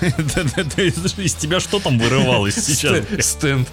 [0.00, 0.80] Это
[1.22, 3.04] Из тебя что там вырывалось сейчас?
[3.24, 3.68] Стенд.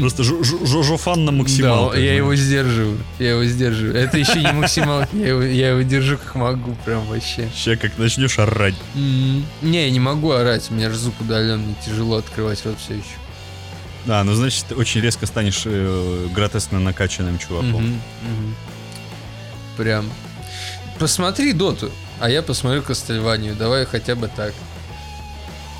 [0.00, 1.94] Просто жо- жо- жожофан на максималках.
[1.96, 2.98] Да, я его сдерживаю.
[3.18, 3.94] Я его сдерживаю.
[3.96, 5.04] Это еще не максимал.
[5.12, 7.48] Я его, я его держу как могу, прям вообще.
[7.54, 8.74] Сейчас как начнешь орать.
[8.94, 10.70] Не, я не могу орать.
[10.70, 11.74] У меня же звук удаленный.
[11.84, 13.04] Тяжело открывать рот все еще.
[14.06, 18.00] Да, ну значит, ты очень резко станешь э, гротескно накачанным чуваком.
[19.76, 20.10] Прям.
[20.98, 23.54] Посмотри доту, а я посмотрю Кастельванию.
[23.56, 24.52] Давай хотя бы так.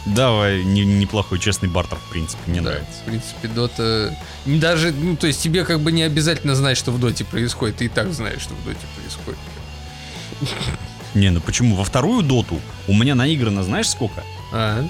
[0.06, 3.00] Давай, не- неплохой честный бартер, в принципе, мне да, нравится.
[3.02, 4.16] в принципе, дота...
[4.46, 7.76] Даже, ну, то есть тебе как бы не обязательно знать, что в доте происходит.
[7.76, 9.38] Ты и так знаешь, что в доте происходит.
[11.14, 11.76] Не, ну почему?
[11.76, 14.22] Во вторую доту у меня наиграно, знаешь сколько?
[14.52, 14.84] А,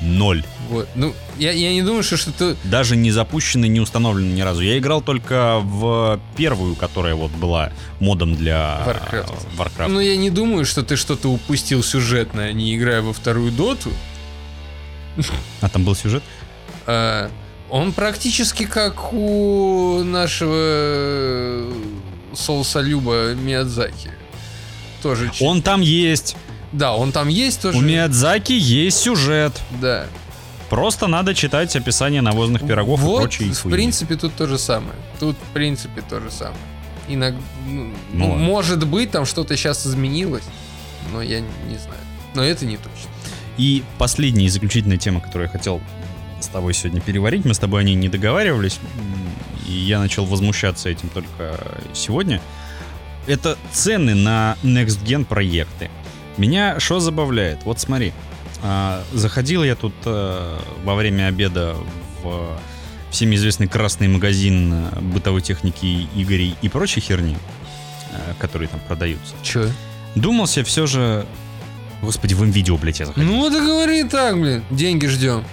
[0.00, 0.44] Ноль.
[0.68, 0.88] вот.
[0.96, 2.56] Ну, я, я не думаю, что что-то...
[2.64, 4.60] Даже не запущено, не установлено ни разу.
[4.62, 9.34] Я играл только в первую, которая вот была модом для Warcraft.
[9.56, 9.88] Warcraft.
[9.88, 13.90] Ну, я не думаю, что ты что-то упустил сюжетное, не играя во вторую доту.
[15.60, 16.22] А там был сюжет?
[16.86, 17.30] А,
[17.70, 21.72] он практически как у нашего
[22.34, 24.10] Соусалюба Миядзаки.
[25.02, 25.30] Тоже.
[25.40, 26.36] Он там есть.
[26.72, 27.78] Да, он там есть тоже.
[27.78, 29.52] У Миядзаки есть сюжет.
[29.80, 30.06] Да.
[30.70, 33.74] Просто надо читать описание навозных пирогов вот, и прочие в хуйни.
[33.76, 34.94] принципе, тут то же самое.
[35.20, 36.56] Тут, в принципе, то же самое.
[37.08, 38.42] Иногда, ну, Ну ладно.
[38.44, 40.44] может быть, там что-то сейчас изменилось,
[41.12, 42.00] но я не знаю.
[42.34, 43.10] Но это не точно.
[43.58, 45.80] И последняя и заключительная тема, которую я хотел
[46.40, 48.80] с тобой сегодня переварить, мы с тобой о ней не договаривались,
[49.66, 51.58] и я начал возмущаться этим только
[51.92, 52.40] сегодня,
[53.26, 55.90] это цены на Next Gen проекты.
[56.36, 57.62] Меня что забавляет?
[57.64, 58.12] Вот смотри,
[58.62, 61.76] а, заходил я тут э, во время обеда
[62.22, 62.58] в
[63.10, 67.36] всем известный красный магазин э, бытовой техники Игорей и прочей херни,
[68.12, 69.34] э, которые там продаются.
[69.42, 69.70] Че?
[70.14, 71.26] Думался все же...
[72.02, 73.30] Господи, в видео, блядь, я заходил.
[73.30, 74.64] Ну, да говори так, блин.
[74.70, 75.44] Деньги ждем.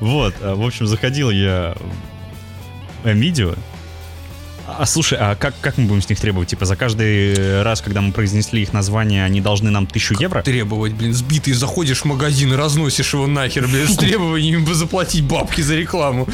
[0.00, 1.76] Вот, а, в общем, заходил я
[3.02, 3.54] в видео.
[4.66, 6.50] А слушай, а как, как мы будем с них требовать?
[6.50, 10.42] Типа за каждый раз, когда мы произнесли их название, они должны нам тысячу евро?
[10.42, 15.62] Требовать, блин, сбитый, заходишь в магазин и разносишь его нахер, блин, с требованием заплатить бабки
[15.62, 16.28] за рекламу.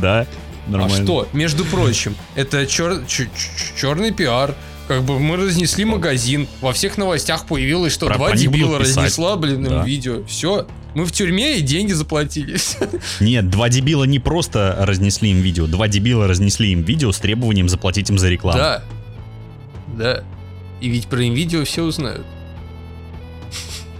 [0.00, 0.26] Да,
[0.66, 1.04] А нормально.
[1.04, 1.28] что?
[1.32, 4.54] Между прочим, это черный пиар.
[4.88, 9.64] Как бы мы разнесли магазин, во всех новостях появилось, что Про- два дебила разнесла, блин,
[9.64, 9.84] им Да.
[9.84, 10.24] видео.
[10.24, 12.56] Все, мы в тюрьме и деньги заплатили.
[13.20, 17.68] Нет, два дебила не просто разнесли им видео, два дебила разнесли им видео с требованием
[17.68, 18.58] заплатить им за рекламу.
[18.58, 18.82] Да,
[19.96, 20.24] да.
[20.80, 22.26] И ведь про видео все узнают.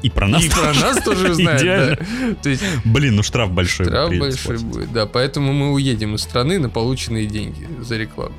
[0.02, 1.96] И про нас И про нас тоже узнают, Идеально.
[1.96, 2.34] да.
[2.42, 3.86] То есть Блин, ну штраф большой.
[3.86, 4.66] штраф большой платить.
[4.66, 5.06] будет, да.
[5.06, 8.34] Поэтому мы уедем из страны на полученные деньги за рекламу.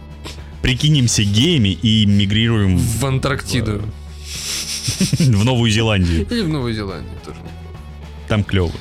[0.61, 3.81] Прикинемся геями и мигрируем В Антарктиду.
[5.19, 6.25] в Новую Зеландию.
[6.29, 7.39] Или в Новую Зеландию тоже.
[8.27, 8.71] Там клево.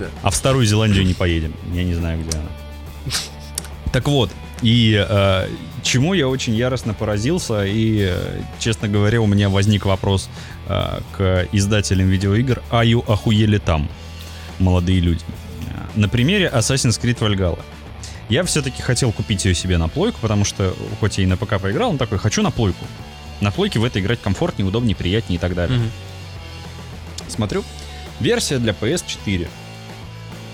[0.00, 0.06] Да.
[0.22, 1.52] А в Старую Зеландию не поедем.
[1.72, 2.48] Я не знаю, где она.
[3.92, 4.30] Так вот,
[4.62, 5.48] и э,
[5.84, 8.12] чему я очень яростно поразился, и,
[8.58, 10.28] честно говоря, у меня возник вопрос
[10.66, 13.88] э, к издателям видеоигр, аю охуели там,
[14.58, 15.22] молодые люди.
[15.68, 17.60] Э, На примере Assassin's Creed Valhalla.
[18.28, 21.60] Я все-таки хотел купить ее себе на плойку, потому что, хоть я и на ПК
[21.60, 22.84] поиграл, он такой, хочу на плойку.
[23.40, 25.78] На плойке в это играть комфортнее, удобнее, приятнее и так далее.
[25.78, 25.90] Мгм.
[27.28, 27.64] Смотрю,
[28.20, 29.48] версия для PS4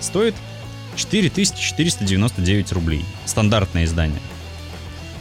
[0.01, 0.35] стоит
[0.97, 3.05] 4499 рублей.
[3.27, 4.21] Стандартное издание.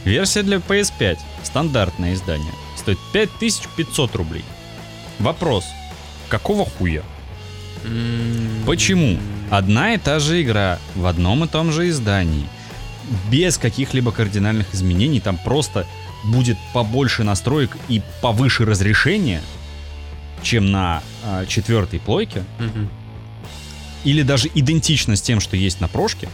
[0.04, 4.44] Версия для PS5, стандартное издание, стоит 5500 рублей.
[5.18, 5.64] Вопрос,
[6.28, 7.02] какого хуя?
[8.66, 9.18] Почему?
[9.50, 12.46] Одна и та же игра в одном и том же издании,
[13.30, 15.86] без каких-либо кардинальных изменений, там просто
[16.24, 19.42] будет побольше настроек и повыше разрешение,
[20.42, 22.88] чем на а, четвертой плойке, Мгм.
[24.04, 26.28] или даже идентично с тем, что есть на прошке,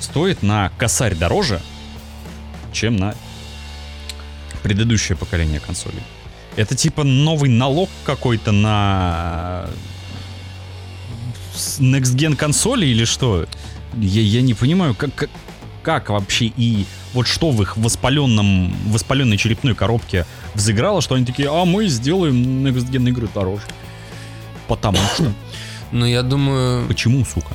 [0.00, 1.60] стоит на косарь дороже,
[2.72, 3.14] чем на
[4.62, 6.02] предыдущее поколение консолей.
[6.56, 9.66] Это типа новый налог какой-то на
[11.78, 13.46] Next Gen консоли или что?
[13.96, 15.30] Я, я не понимаю, как, как,
[15.82, 21.48] как вообще и вот что в их воспаленном, воспаленной черепной коробке взыграло, что они такие,
[21.50, 23.64] а мы сделаем Next Gen игры дороже.
[24.68, 25.32] Потому что.
[25.90, 26.86] Ну, я думаю...
[26.88, 27.54] Почему, сука?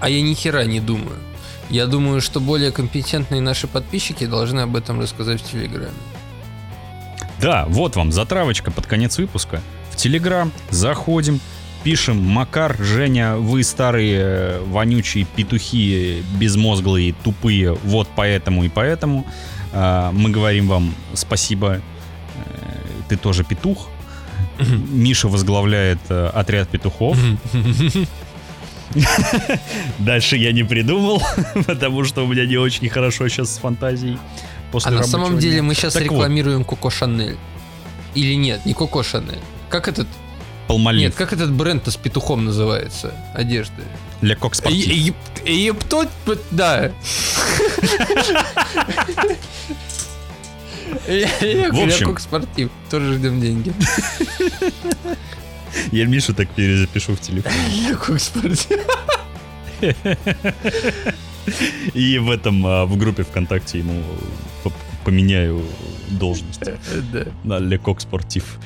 [0.00, 1.16] А я ни хера не думаю.
[1.70, 5.92] Я думаю, что более компетентные наши подписчики должны об этом рассказать в Телеграме.
[7.40, 9.60] Да, вот вам затравочка под конец выпуска.
[9.90, 11.40] В Телеграм заходим,
[11.84, 19.26] пишем Макар, Женя, вы старые э, вонючие петухи, безмозглые, тупые, вот поэтому и поэтому.
[19.72, 21.80] А, Мы говорим вам спасибо, э,
[23.08, 23.88] ты тоже петух.
[24.58, 27.16] Миша возглавляет э, отряд петухов.
[29.98, 31.22] Дальше я не придумал,
[31.66, 34.18] потому что у меня не очень хорошо сейчас с фантазией.
[34.72, 35.62] После А на самом деле дня.
[35.62, 37.36] мы сейчас Так вот, рекламируем Коко Шанель.
[38.14, 39.38] Или нет, не Коко Шанель.
[39.68, 40.06] Как этот...
[40.66, 41.00] Палмолив.
[41.00, 43.14] Нет, как этот бренд-то с петухом называется?
[43.34, 43.82] Одежды.
[44.20, 44.86] Для кок спортив.
[44.86, 46.08] Е- еп- Ептот,
[46.50, 46.90] да.
[51.06, 52.18] Я я В общем.
[52.18, 52.70] спортив.
[52.90, 53.72] Тоже ждем деньги.
[55.92, 57.52] Я Мишу так перезапишу в телефон.
[57.70, 58.78] Я как спортив.
[61.94, 64.02] И в этом, а, в группе ВКонтакте ему
[65.04, 65.64] поменяю
[66.10, 66.60] должность.
[67.12, 67.24] Да.
[67.44, 68.58] На Лекок Спортив.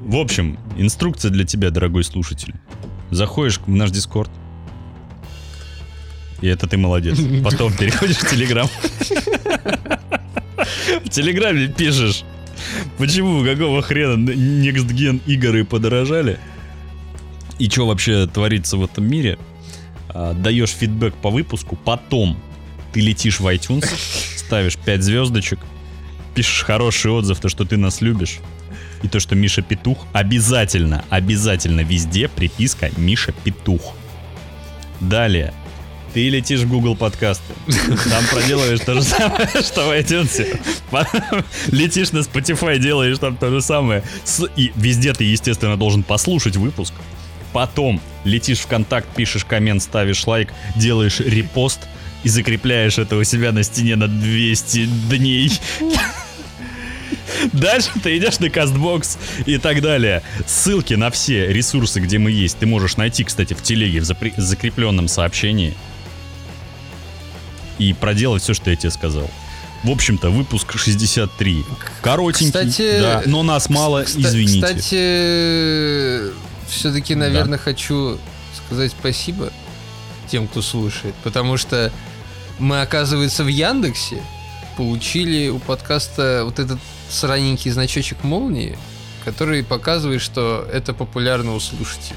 [0.00, 2.54] В общем, инструкция для тебя, дорогой слушатель.
[3.10, 4.30] Заходишь в наш Дискорд.
[6.40, 7.18] И это ты молодец.
[7.44, 8.68] Потом переходишь в Телеграм.
[11.04, 12.24] В Телеграме пишешь,
[12.98, 16.38] почему, какого хрена Next Gen игры подорожали.
[17.58, 19.38] И что вообще творится в этом мире.
[20.08, 21.76] А, Даешь фидбэк по выпуску.
[21.76, 22.38] Потом
[22.92, 23.86] ты летишь в iTunes,
[24.36, 25.58] ставишь 5 звездочек,
[26.34, 28.38] пишешь хороший отзыв, то, что ты нас любишь.
[29.02, 33.94] И то, что Миша Петух, обязательно, обязательно везде приписка Миша Петух.
[35.00, 35.54] Далее.
[36.14, 37.52] Ты летишь в Google подкасты.
[38.08, 40.58] Там проделываешь то же самое, что в iTunes.
[41.68, 44.02] Летишь на Spotify, делаешь там то же самое.
[44.56, 46.94] И везде ты, естественно, должен послушать выпуск.
[47.52, 51.80] Потом летишь в контакт, пишешь коммент, ставишь лайк, делаешь репост
[52.24, 55.52] и закрепляешь это у себя на стене на 200 дней.
[57.52, 60.22] Дальше ты идешь на Castbox и так далее.
[60.46, 65.08] Ссылки на все ресурсы, где мы есть, ты можешь найти, кстати, в телеге в закрепленном
[65.08, 65.74] сообщении.
[67.78, 69.30] И проделать все, что я тебе сказал.
[69.84, 71.64] В общем-то, выпуск 63.
[72.02, 74.66] Коротенький, Кстати, да, но нас мало, Кста- извините.
[74.66, 76.32] Кстати,
[76.68, 77.20] все-таки, Да.
[77.20, 78.18] наверное, хочу
[78.66, 79.52] сказать спасибо
[80.28, 81.92] тем, кто слушает, потому что
[82.58, 84.20] мы, оказывается, в Яндексе
[84.76, 88.76] получили у подкаста вот этот сраненький значочек молнии,
[89.24, 92.16] который показывает, что это популярно у слушателей.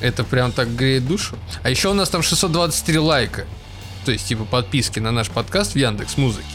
[0.00, 1.36] Это прям так греет душу.
[1.62, 3.46] А еще у нас там 623 лайка.
[4.08, 6.46] То есть, типа, подписки на наш подкаст в Яндекс Музыке.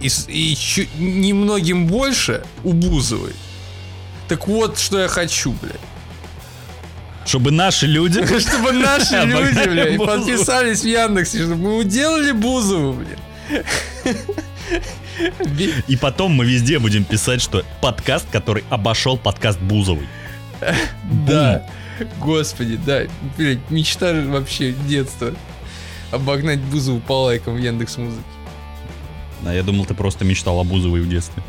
[0.00, 3.32] И, и чуть немногим больше у Бузовой.
[4.26, 5.76] Так вот, что я хочу, блядь.
[7.24, 8.26] Чтобы наши люди...
[8.40, 14.16] Чтобы наши люди, блядь, подписались в Яндексе, чтобы мы уделали Бузову, блядь.
[15.86, 20.08] И потом мы везде будем писать, что подкаст, который обошел подкаст Бузовой.
[21.24, 21.64] Да.
[22.18, 23.02] Господи, да.
[23.36, 25.36] Блядь, мечта вообще детства.
[26.10, 28.22] Обогнать Бузову по лайкам в Яндекс Музыке.
[29.44, 31.42] А я думал, ты просто мечтал о Бузовой в детстве.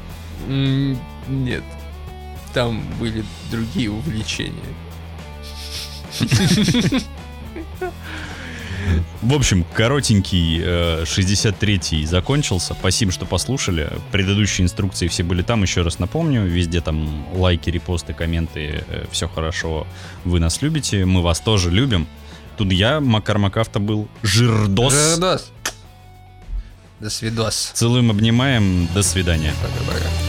[0.47, 1.63] Нет.
[2.53, 4.53] Там были другие увлечения.
[9.21, 12.73] В общем, коротенький э, 63-й закончился.
[12.73, 13.91] Спасибо, что послушали.
[14.11, 15.61] Предыдущие инструкции все были там.
[15.61, 18.83] Еще раз напомню, везде там лайки, репосты, комменты.
[19.11, 19.85] все хорошо.
[20.23, 21.05] Вы нас любите.
[21.05, 22.07] Мы вас тоже любим.
[22.59, 24.09] Тут я, Макар Макавто был.
[24.21, 24.93] Жирдос.
[24.93, 25.51] Жирдос.
[26.99, 27.71] До свидос.
[27.73, 28.89] Целуем, обнимаем.
[28.93, 29.53] До свидания.
[29.61, 30.28] Пока-пока.